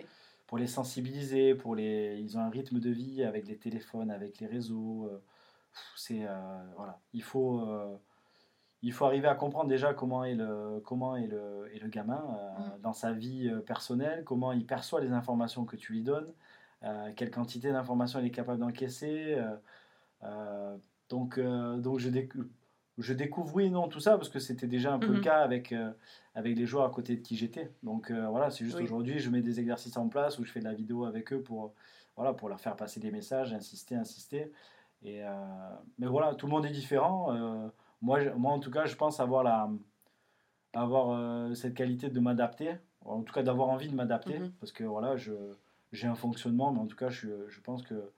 [0.47, 4.39] pour les sensibiliser, pour les, ils ont un rythme de vie avec les téléphones, avec
[4.39, 5.09] les réseaux.
[5.11, 5.17] euh,
[5.97, 6.25] c'est
[6.77, 7.61] voilà, il faut,
[8.81, 12.23] il faut arriver à comprendre déjà comment est le, comment est le, est le gamin
[12.39, 12.81] euh, Mm.
[12.81, 16.31] dans sa vie personnelle, comment il perçoit les informations que tu lui donnes,
[16.83, 19.37] euh, quelle quantité d'informations il est capable d'encaisser.
[20.23, 20.77] euh,
[21.09, 22.09] donc, donc je,
[22.97, 25.21] je découvre, oui non, tout ça, parce que c'était déjà un peu le Mhm.
[25.21, 25.91] cas avec, euh,
[26.33, 27.71] avec les joueurs à côté de qui j'étais.
[27.83, 28.85] Donc euh, voilà, c'est juste Oui.
[28.85, 31.41] aujourd'hui, je mets des exercices en place où je fais de la vidéo avec eux
[31.41, 31.73] pour,
[32.15, 34.51] voilà, pour leur faire passer des messages, insister, insister.
[35.03, 35.29] Et, euh,
[35.99, 37.33] mais voilà, tout le monde est différent.
[38.01, 39.69] moi, je- moi, en tout cas, je pense avoir, la,
[40.73, 44.51] avoir cette qualité de m'adapter, en tout cas d'avoir envie de m'adapter, Mhm.
[44.59, 45.33] parce que voilà, je,
[45.91, 48.11] j'ai un fonctionnement, mais en tout cas, je, je pense que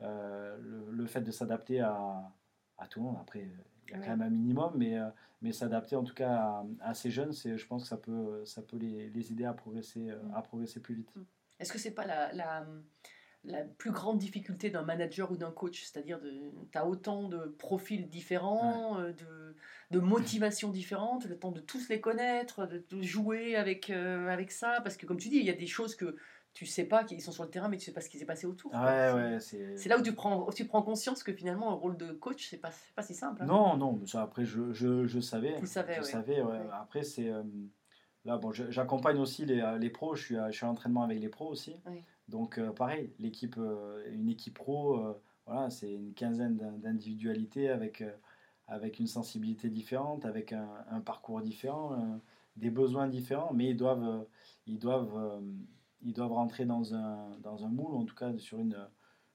[0.00, 2.32] le, le fait de s'adapter à,
[2.78, 3.48] à tout le monde, après,
[3.90, 5.08] il y a quand même un minimum, mais, euh,
[5.42, 8.44] mais s'adapter en tout cas à, à ces jeunes, c'est, je pense que ça peut,
[8.44, 10.34] ça peut les, les aider à progresser, euh, Mhm.
[10.34, 11.12] à progresser plus vite.
[11.58, 12.66] Est-ce que c'est pas la, la,
[13.44, 16.20] la plus grande difficulté d'un manager ou d'un coach, c'est-à-dire
[16.72, 19.56] tu as autant de profils différents, euh, de,
[19.90, 24.52] de motivations différentes, le temps de tous les connaître, de, de jouer avec, euh, avec
[24.52, 26.16] ça, parce que comme tu dis, il y a des choses que
[26.60, 28.26] tu sais pas qu'ils sont sur le terrain, mais tu sais pas ce qui s'est
[28.26, 28.70] passé autour.
[28.74, 29.76] Ouais, C'est- ouais, c'est.
[29.78, 32.48] C'est là où tu prends, où tu prends conscience que finalement, le rôle de coach,
[32.50, 33.40] c'est pas, c'est pas si simple.
[33.42, 33.46] hein.
[33.46, 35.58] Non, non, mais ça après je, je, je savais.
[35.58, 36.04] Tu savais, je ouais.
[36.04, 36.60] savais, ouais.
[36.74, 37.42] Après c'est euh,
[38.26, 40.14] là bon, j'accompagne aussi les, euh, les pros.
[40.14, 41.76] Je suis, à- je suis à l'entraînement avec les pros aussi.
[41.86, 42.02] Oui.
[42.28, 45.00] Donc euh, pareil, l'équipe, euh, une équipe pro,
[45.46, 48.04] voilà, c'est une quinzaine d'in- d'individualités avec
[48.68, 52.20] avec une sensibilité différente, avec un, un parcours différent,
[52.56, 54.26] des besoins différents, mais ils doivent
[54.66, 55.40] ils doivent
[56.02, 58.76] ils doivent rentrer dans un dans un moule, en tout cas sur une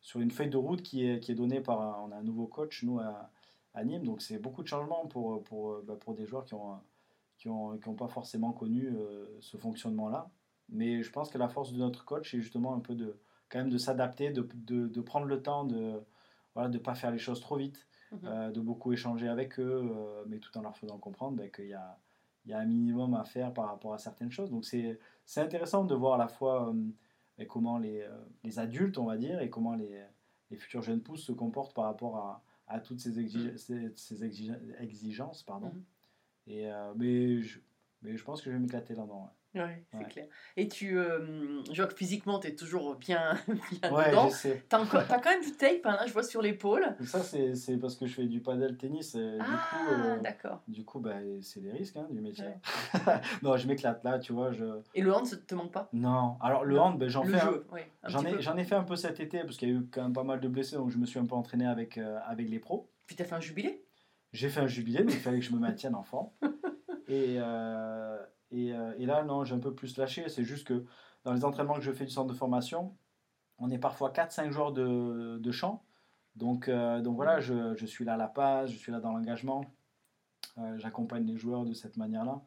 [0.01, 2.23] sur une feuille de route qui est qui est donnée par un, on a un
[2.23, 3.29] nouveau coach nous à,
[3.73, 6.79] à Nîmes, donc c'est beaucoup de changements pour pour bah, pour des joueurs qui ont
[7.37, 10.29] qui ont qui ont pas forcément connu euh, ce fonctionnement-là.
[10.69, 13.59] Mais je pense que la force de notre coach, c'est justement un peu de quand
[13.59, 16.01] même de s'adapter, de, de, de prendre le temps de
[16.55, 18.19] voilà, de pas faire les choses trop vite, Mhm.
[18.25, 21.67] euh, de beaucoup échanger avec eux, euh, mais tout en leur faisant comprendre ben, qu'il
[21.67, 21.99] y a,
[22.45, 24.49] il y a un minimum à faire par rapport à certaines choses.
[24.51, 24.97] Donc c'est
[25.37, 26.73] intéressant de voir à la fois
[27.39, 28.09] euh, comment les, euh,
[28.43, 30.03] les adultes, on va dire, et comment les,
[30.51, 34.23] les futurs jeunes pousses se comportent par rapport à, à toutes ces, exige- ces, ces
[34.23, 35.43] exige- exigences.
[35.43, 35.67] Pardon.
[35.67, 35.83] Mhm.
[36.47, 37.59] Et, euh, mais, je,
[38.03, 39.23] mais je pense que je vais m'éclater là-dedans.
[39.23, 39.29] ouais.
[39.55, 40.09] Ouais, c'est Ouais.
[40.09, 40.25] clair.
[40.57, 43.33] Et tu, euh, je vois que physiquement, tu es toujours bien,
[43.81, 44.29] bien Ouais, dedans.
[44.69, 46.85] T'as quand même du tape, hein, je vois sur l'épaule.
[47.05, 49.15] Ça, c'est parce que je fais du paddle tennis.
[49.15, 50.61] et Ah, euh, d'accord.
[50.67, 52.45] du coup bah, c'est des risques hein, du métier.
[52.45, 52.59] Ouais.
[53.43, 54.51] non, je m'éclate là, tu vois.
[54.51, 54.65] Je...
[54.93, 55.89] Et le hand, ça te manque pas?
[55.93, 56.81] Non, alors le Non.
[56.83, 57.35] hand, ben, j'en fais.
[57.39, 57.81] un- jeu, oui.
[58.07, 60.23] J'en ai, fait un peu cet été parce qu'il y a eu quand même pas
[60.23, 62.89] mal de blessés, donc je me suis un peu entraîné avec, euh, avec les pros.
[63.07, 63.83] Puis t'as fait un jubilé?
[64.33, 66.29] J'ai fait un jubilé, mais il fallait que je me maintienne en forme.
[67.07, 68.17] Et, euh,
[68.55, 70.29] et, euh, et là, non, j'ai un peu plus lâché.
[70.29, 70.85] C'est juste que
[71.23, 72.95] dans les entraînements que je fais du centre de formation,
[73.59, 75.83] on est parfois 4-5 joueurs de, de champ.
[76.35, 79.11] Donc, euh, donc voilà, je, je suis là à la passe, je suis là dans
[79.13, 79.65] l'engagement.
[80.57, 82.41] Euh, J'accompagne les joueurs de cette manière-là.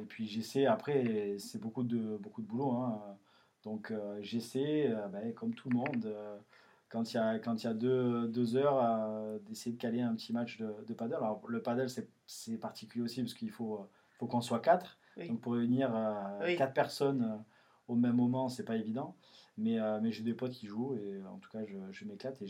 [0.00, 2.70] Et puis j'essaie, après, c'est beaucoup de, beaucoup de boulot.
[2.72, 3.18] hein.
[3.62, 6.14] Donc j'essaie, ben, comme tout le monde,
[6.88, 10.32] quand il y a, quand y a deux, deux heures, d'essayer de caler un petit
[10.32, 11.16] match de, de paddle.
[11.16, 13.86] Alors le paddle, c'est- particulier aussi parce qu'il faut,
[14.18, 14.98] faut qu'on soit quatre.
[15.16, 15.28] Oui.
[15.28, 16.56] Donc pour réunir euh, Oui.
[16.56, 17.36] quatre personnes euh,
[17.88, 19.14] au même moment, c'est pas évident.
[19.56, 22.40] Mais, euh, mais j'ai des potes qui jouent et en tout cas, je, je m'éclate
[22.42, 22.46] et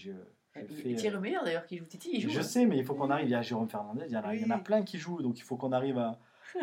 [0.56, 0.94] Et fais.
[0.94, 2.30] Thierry Meilleur d'ailleurs qui joue Titi, il joue.
[2.30, 2.42] Je hein.
[2.42, 3.26] sais, mais il faut qu'on arrive.
[3.28, 4.96] Il y a Jérôme Fernandez, il y en a, il y en a plein qui
[4.98, 6.18] jouent, donc il faut qu'on arrive à,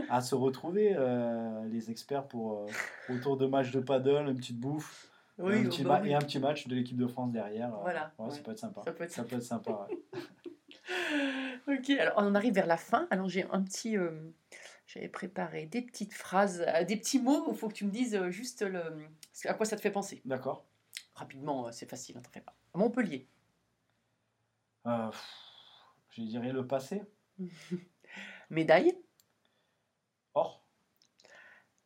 [0.10, 4.60] à se retrouver, euh, les experts, pour, euh, autour de matchs de paddle, une petite
[4.60, 6.10] bouffe, Oui, un petit oui.
[6.10, 7.70] et un petit match de l'équipe de France derrière.
[7.82, 8.32] Voilà, ouais, ouais.
[8.32, 8.82] Ça peut être sympa.
[8.84, 9.88] Ça peut être Ça peut être sympa.
[9.90, 9.98] ouais.
[11.68, 13.08] Ok, alors on en arrive vers la fin.
[13.12, 13.96] Alors j'ai un petit.
[13.98, 14.10] euh,
[14.94, 17.46] J'avais préparé des petites phrases, euh, des petits mots.
[17.50, 19.08] Il faut que tu me dises euh, juste le,
[19.46, 20.22] à quoi ça te fait penser.
[20.26, 20.66] D'accord.
[21.16, 22.56] Rapidement, euh, c'est facile, hein, t'en fais pas.
[22.74, 23.28] Montpellier,
[24.88, 25.12] Euh,
[26.10, 27.04] je dirais le passé.
[28.50, 28.98] médaille,
[30.34, 30.64] Or,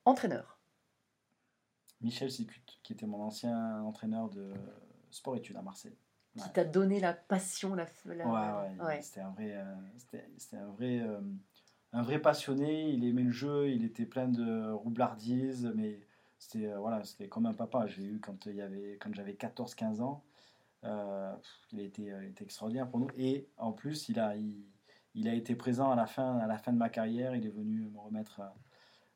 [0.06, 0.60] entraîneur,
[2.02, 4.54] Michel Sicut, qui était mon ancien entraîneur de
[5.12, 5.98] sport-études à Marseille.
[6.38, 7.86] qui t'a donné la passion, la.
[8.06, 9.02] la- Ouais, ouais, ouais.
[9.02, 11.22] C'était un vrai, euh, c'était, c'était un vrai, euh,
[11.96, 12.90] un vrai passionné.
[12.90, 13.70] Il aimait le jeu.
[13.70, 16.00] Il était plein de roublardise, mais
[16.38, 17.88] c'était, euh, voilà, c'était comme un papa.
[17.88, 20.22] Je l'ai eu quand il quand j'avais 14-15 ans.
[20.84, 21.34] Euh,
[21.72, 23.08] il a été, euh, extraordinaire pour nous.
[23.18, 24.36] Et en plus, il a,
[25.16, 27.36] il, a été présent à la fin, à la fin de ma carrière.
[27.36, 28.42] Il est venu me remettre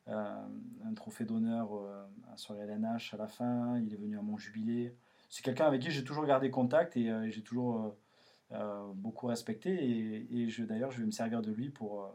[0.06, 2.04] un trophée d'honneur euh,
[2.34, 3.78] sur les LNH à la fin.
[3.78, 4.96] Il est venu à mon jubilé.
[5.28, 7.94] C'est quelqu'un avec qui j'ai toujours gardé contact et j'ai toujours
[8.96, 9.70] beaucoup respecté.
[9.70, 12.10] Et, et d'ailleurs, je vais me servir de lui pour,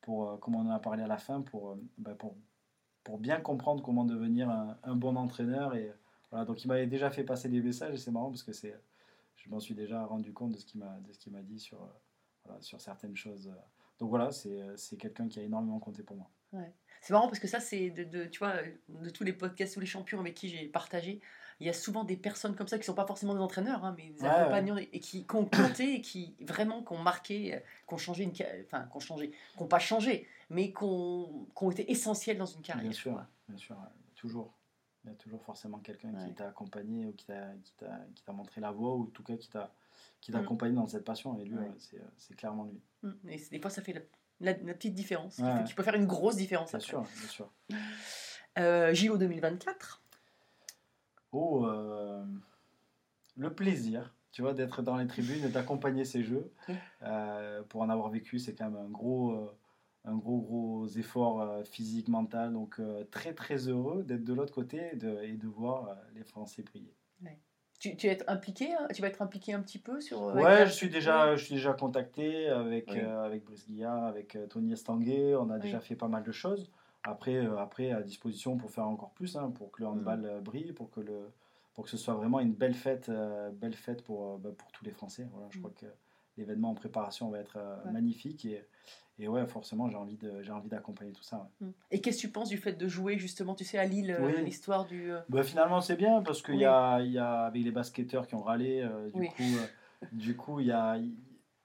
[0.00, 2.36] pour euh, comme on en a parlé à la fin, pour, euh, bah, pour,
[3.04, 5.74] pour bien comprendre comment devenir un, bon entraîneur.
[5.74, 5.92] Et
[6.30, 9.50] voilà, donc il m'avait déjà fait passer des messages et c'est marrant parce que je
[9.50, 11.86] m'en suis déjà rendu compte de ce qu'il m'a, de dit sur, euh,
[12.44, 13.52] voilà, sur certaines choses.
[13.98, 16.30] Donc voilà, c'est, quelqu'un qui a énormément compté pour moi.
[17.00, 18.30] C'est marrant parce que ça, c'est de, de-
[18.88, 21.20] de tous les podcasts, tous les champions avec qui j'ai partagé,
[21.60, 23.94] il y a souvent des personnes comme ça qui sont pas forcément des entraîneurs, hein,
[23.96, 27.54] mais des Ouais, accompagnants et qui, qui ont compté et qui vraiment qui ont marqué,
[27.54, 28.32] euh, qui ont changé une,
[28.64, 32.38] enfin, qui ont changé, qui n'ont pas changé, mais qui ont, qui ont été essentiels
[32.38, 32.84] dans une carrière.
[32.84, 33.76] Bien sûr, bien sûr,
[34.14, 34.52] toujours.
[35.04, 38.94] Il y a toujours forcément quelqu'un qui t'a accompagné ou qui t'a, montré la voie
[38.94, 39.72] ou en tout cas qui t'a,
[40.20, 40.36] qui Mm.
[40.36, 41.38] accompagné dans cette passion.
[41.38, 41.68] Et lui, Ouais.
[41.68, 42.80] ouais, c'est, clairement lui.
[43.02, 43.28] Mm.
[43.30, 44.00] Et des fois, ça fait la,
[44.52, 46.70] la- la petite différence, qui, fait- peut faire une grosse différence.
[46.70, 46.88] Bien après.
[46.90, 47.50] sûr, bien sûr.
[48.58, 50.02] Euh, JO 2024,
[51.32, 52.24] Oh, euh,
[53.36, 56.52] le plaisir, tu vois, d'être dans les tribunes et d'accompagner ces jeux.
[57.02, 59.56] Euh, pour en avoir vécu, c'est quand même un gros, euh,
[60.04, 62.52] un gros, gros effort physique, mental.
[62.52, 66.62] Donc, très, très heureux d'être de l'autre côté et de, et de voir les Français
[66.62, 66.94] briller.
[67.80, 70.22] Tu, tu, vas être impliqué, hein, tu vas être impliqué un petit peu sur.
[70.22, 72.98] euh, Ouais, je suis déjà, je suis déjà contacté avec, Oui.
[72.98, 75.34] euh, avec Brice Guillard, avec Tony Estanguet.
[75.34, 75.62] On a Oui.
[75.62, 76.70] déjà fait pas mal de choses.
[77.02, 80.40] Après, euh, après à disposition pour faire encore plus, hein, pour que le handball euh,
[80.40, 81.30] brille, pour que, le,
[81.74, 84.84] pour que ce soit vraiment une belle fête, euh, belle fête pour, bah, pour tous
[84.84, 85.26] les Français.
[85.32, 85.62] Voilà, je Mm.
[85.62, 85.86] crois que
[86.36, 87.92] l'événement en préparation va être Ouais.
[87.92, 88.44] magnifique.
[88.44, 88.62] Et,
[89.18, 91.48] et ouais, forcément, j'ai envie de- j'ai envie d'accompagner tout ça.
[91.60, 91.68] ouais.
[91.68, 91.72] Mm.
[91.90, 94.44] Et qu'est-ce que tu penses du fait de jouer justement, tu sais, à Lille, Oui.
[94.44, 95.10] l'histoire du.
[95.30, 96.60] Bah, finalement, c'est bien parce qu'il Oui.
[96.60, 99.28] y, a, y a, avec les basketteurs qui ont râlé, euh, du Oui.
[99.28, 99.66] coup, euh,
[100.12, 100.98] du coup il y a,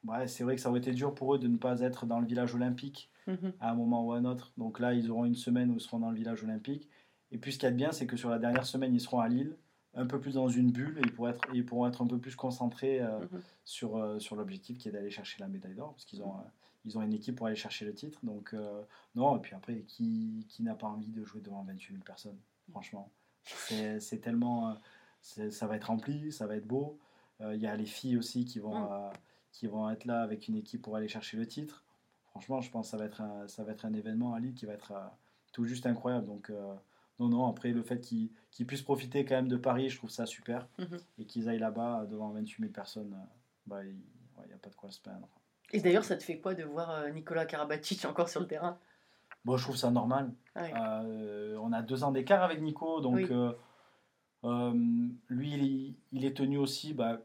[0.05, 2.19] ouais, c'est vrai que ça aurait été dur pour eux de ne pas être dans
[2.19, 3.53] le village olympique mhm.
[3.59, 4.51] à un moment ou à un autre.
[4.57, 6.89] Donc là, ils auront une semaine où ils seront dans le village olympique.
[7.31, 9.01] Et puis, ce qu'il y a de bien, c'est que sur la dernière semaine, ils
[9.01, 9.57] seront à Lille,
[9.93, 12.19] un peu plus dans une bulle, et ils pourront être, ils pourront être un peu
[12.19, 13.41] plus concentrés euh, Mhm.
[13.63, 16.41] sur, euh, sur l'objectif qui est d'aller chercher la médaille d'or, parce qu'ils ont, euh,
[16.85, 18.19] ils ont une équipe pour aller chercher le titre.
[18.23, 18.53] Donc,
[19.15, 22.37] non, et puis après, qui, qui n'a pas envie de jouer devant 28 000 personnes
[22.69, 23.09] Franchement,
[23.43, 24.77] c'est tellement.
[25.21, 26.99] ça va être rempli, ça va être beau.
[27.39, 29.11] Il y a les filles aussi qui vont, Mm.
[29.51, 31.83] qui vont être là avec une équipe pour aller chercher le titre.
[32.35, 34.53] Franchement, je pense que ça va être un, ça va être un événement à Lille
[34.53, 35.07] qui va être euh,
[35.53, 36.25] tout juste incroyable.
[36.27, 36.73] Donc, euh,
[37.17, 38.29] non, non, après, le fait qu'ils
[38.67, 40.67] puissent profiter quand même de Paris, je trouve ça super.
[40.77, 40.99] Mhm.
[41.19, 43.15] Et qu'ils aillent là-bas euh, devant 28 000 personnes,
[43.65, 43.95] bah, il
[44.47, 45.29] n'y a pas de quoi se plaindre.
[45.71, 48.77] Et d'ailleurs, ça te fait quoi de voir Nicolas Karabatic encore sur le terrain?
[49.45, 50.33] Bon, je trouve ça normal.
[50.57, 53.27] Euh, on a deux ans d'écart avec Nico, donc Oui.
[53.31, 53.53] euh,
[54.43, 54.73] euh,
[55.29, 57.21] lui, il est, il est tenu aussi bah,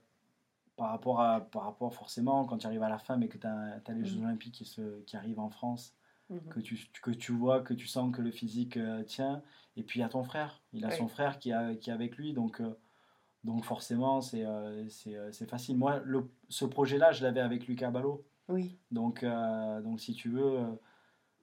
[0.80, 3.46] par, rapport à, par rapport forcément, quand tu arrives à la fin, mais que tu
[3.46, 4.24] as, les Jeux Mhm.
[4.24, 5.94] Olympiques qui, se, qui arrivent en France,
[6.30, 6.40] Mhm.
[6.48, 9.42] que tu, que tu vois, que tu sens que le physique euh, tient,
[9.76, 10.96] et puis il y a ton frère, il a Oui.
[10.96, 12.78] son frère qui, a, qui est avec lui, donc, euh,
[13.44, 15.76] donc forcément, c'est euh, c'est, facile.
[15.76, 18.24] Moi, le, ce projet-là, je l'avais avec Lucas Ballot.
[18.48, 19.22] Oui, Donc,
[19.84, 20.60] donc si tu veux,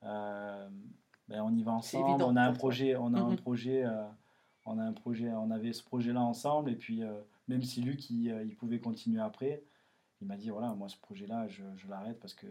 [0.02, 0.72] ben,
[1.30, 2.10] on y va ensemble.
[2.10, 3.36] évident On a un projet, on a un Mhm.
[3.38, 3.86] projet,
[4.66, 6.72] on a un projet, on avait ce projet-là ensemble.
[6.72, 7.04] Et puis,
[7.48, 9.64] même si lui, qui, euh, il pouvait continuer après,
[10.22, 12.48] il m'a dit voilà, moi ce projet-là, je, je l'arrête parce que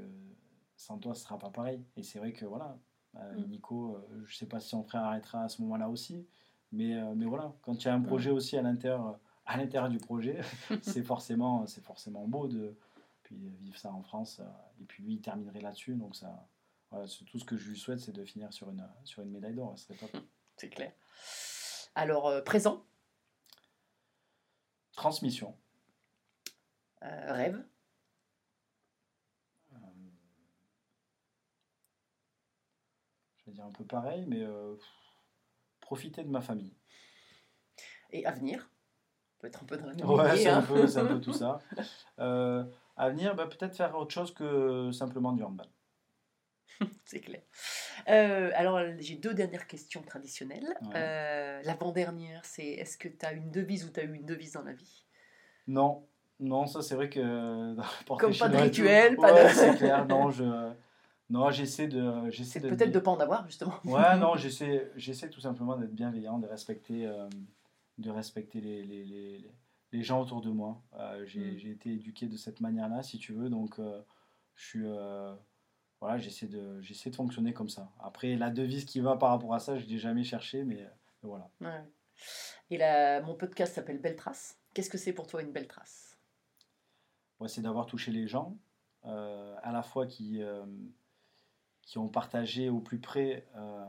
[0.76, 1.82] sans toi, ce sera pas pareil.
[1.96, 2.78] Et c'est vrai que voilà,
[3.16, 3.48] euh, Mhm.
[3.48, 6.26] Nico, euh, je sais pas si son frère arrêtera à ce moment-là aussi,
[6.72, 8.06] mais, euh, mais voilà, quand tu as un Mhm.
[8.06, 10.40] projet aussi à l'intérieur, à l'intérieur du projet,
[10.82, 12.76] c'est forcément, c'est forcément beau de
[13.22, 14.40] puis vivre ça en France.
[14.80, 15.94] et puis lui, il terminerait là-dessus.
[15.96, 16.46] Donc ça,
[16.92, 19.54] voilà, tout ce que je lui souhaite, c'est de finir sur une, sur une médaille
[19.54, 19.76] d'or.
[19.76, 20.22] Ce serait top.
[20.56, 20.92] c'est clair.
[21.96, 22.84] Alors, présent,
[24.96, 25.54] Transmission.
[27.04, 27.64] euh, rêve,
[29.74, 29.76] Euh,
[33.36, 34.74] je vais dire un peu pareil, mais euh,
[35.80, 36.74] profiter de ma famille.
[38.10, 38.70] et avenir.
[39.38, 40.62] Peut être un peu dans la Ouais, idée, c'est un, hein.
[40.62, 41.58] peu- un peu tout ça.
[42.18, 42.64] Euh,
[42.96, 45.68] à venir, bah, peut-être faire autre chose que simplement du handball.
[47.04, 47.40] C'est clair.
[48.08, 50.74] Euh, alors, j'ai deux dernières questions traditionnelles.
[50.82, 50.88] Ouais.
[50.96, 54.52] Euh, L'avant-dernière, c'est est-ce que tu as une devise ou tu as eu une devise
[54.52, 55.04] dans la vie?
[55.66, 56.06] Non,
[56.40, 57.74] non, ça c'est vrai que.
[58.04, 60.06] porter Comme pas de rituel, pas Ouais, de- c'est clair.
[60.06, 60.72] Non, je.
[61.28, 62.30] Non, j'essaie de.
[62.30, 63.74] J'essaie de peut-être de pas en avoir, justement.
[63.84, 67.28] Ouais, non, j'essaie, j'essaie tout simplement d'être bienveillant, de respecter, euh,
[67.98, 69.50] de respecter les, les, les,
[69.92, 70.80] les- gens autour de moi.
[70.98, 71.58] Euh, j'ai, Mm.
[71.58, 74.00] j'ai été éduqué de cette manière-là, si tu veux, donc euh,
[74.54, 75.34] je suis, euh,
[76.00, 77.90] voilà, j'essaie de, j'essaie de fonctionner comme ça.
[78.00, 80.86] Après, la devise qui va par rapport à ça, je l'ai jamais cherché, mais,
[81.22, 81.50] mais voilà.
[81.60, 81.84] Ouais.
[82.70, 84.58] Et là, mon podcast s'appelle Belle Trace.
[84.74, 86.18] Qu'est-ce que c'est pour toi une belle trace?
[87.40, 88.58] Ouais, c'est d'avoir touché les gens,
[89.04, 90.66] euh, à la fois qui, euh,
[91.82, 93.86] qui ont partagé au plus près euh,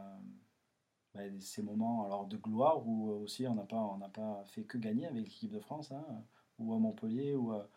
[1.14, 4.64] bah, ces moments alors, de gloire où aussi on n'a pas, on n'a pas fait
[4.64, 6.06] que gagner avec l'équipe de France, hein,
[6.60, 7.70] ou à Montpellier ou à,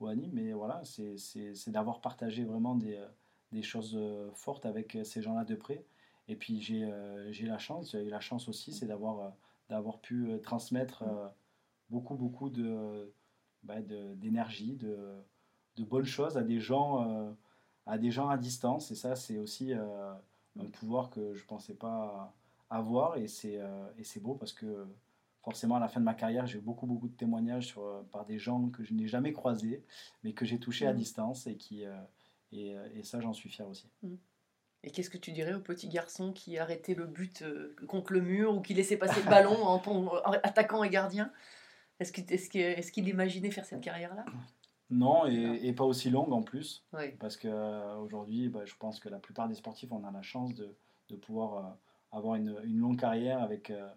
[0.00, 3.02] ou à Nîmes, mais voilà, c'est, c'est, c'est d'avoir partagé vraiment des,
[3.52, 5.84] des choses euh, fortes avec euh, ces gens-là de près.
[6.28, 9.32] Et puis j'ai, euh, la chance, j'ai eu la chance aussi, c'est d'avoir,
[9.70, 11.04] d'avoir pu transmettre
[11.88, 13.10] beaucoup, beaucoup de,
[13.62, 14.98] bah, de- d'énergie, de,
[15.76, 17.34] de bonnes choses à des gens,
[17.86, 18.90] à des gens à distance.
[18.90, 20.20] Et ça, c'est aussi un
[20.74, 22.34] pouvoir que je ne pensais pas
[22.68, 23.16] avoir.
[23.16, 23.58] Et c'est,
[23.96, 24.86] et c'est beau parce que
[25.40, 28.26] forcément, à la fin de ma carrière, j'ai eu beaucoup, beaucoup de témoignages sur, par
[28.26, 29.82] des gens que je n'ai jamais croisés,
[30.24, 30.98] mais que j'ai touchés à Mhm.
[30.98, 31.46] distance.
[31.46, 31.84] Et, qui,
[32.52, 33.88] et, euh, et ça, j'en suis fier aussi.
[34.84, 38.20] Et qu'est-ce que tu dirais au petit garçon qui arrêtait le but euh, contre le
[38.20, 41.32] mur ou qui laissait passer le ballon en, pon- en attaquant et gardien?
[41.98, 44.24] Est-ce qu'il est est imaginait faire cette carrière-là?
[44.88, 46.84] Non, et, et pas aussi longue en plus.
[46.92, 47.10] Oui.
[47.18, 50.76] Parce qu'aujourd'hui, je pense que la plupart des sportifs, on a la chance de,
[51.08, 51.70] de pouvoir euh,
[52.12, 53.90] avoir une, une longue carrière avec, euh,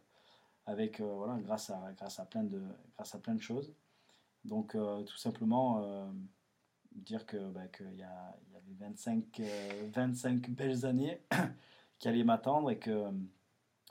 [0.66, 2.62] avec, euh, voilà, grâce, à, grâce, à plein de,
[2.96, 3.72] grâce à plein de choses.
[4.44, 6.08] Donc, euh, tout simplement, euh,
[6.96, 11.22] dire que, bah, qu'il y, a- il y avait 25, euh, 25 belles années
[12.00, 13.10] qui allaient m'attendre et, que,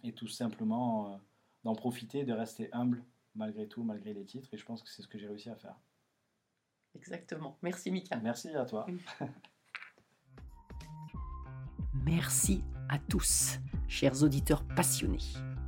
[0.04, 1.16] et tout simplement euh,
[1.64, 3.02] d'en profiter, de rester humble
[3.34, 4.48] malgré tout, malgré les titres.
[4.52, 5.76] Et je pense que c'est ce que j'ai réussi à faire.
[6.94, 7.56] Exactement.
[7.62, 8.16] Merci Mika.
[8.16, 8.86] Merci à toi.
[12.04, 15.18] Merci à tous, chers auditeurs passionnés.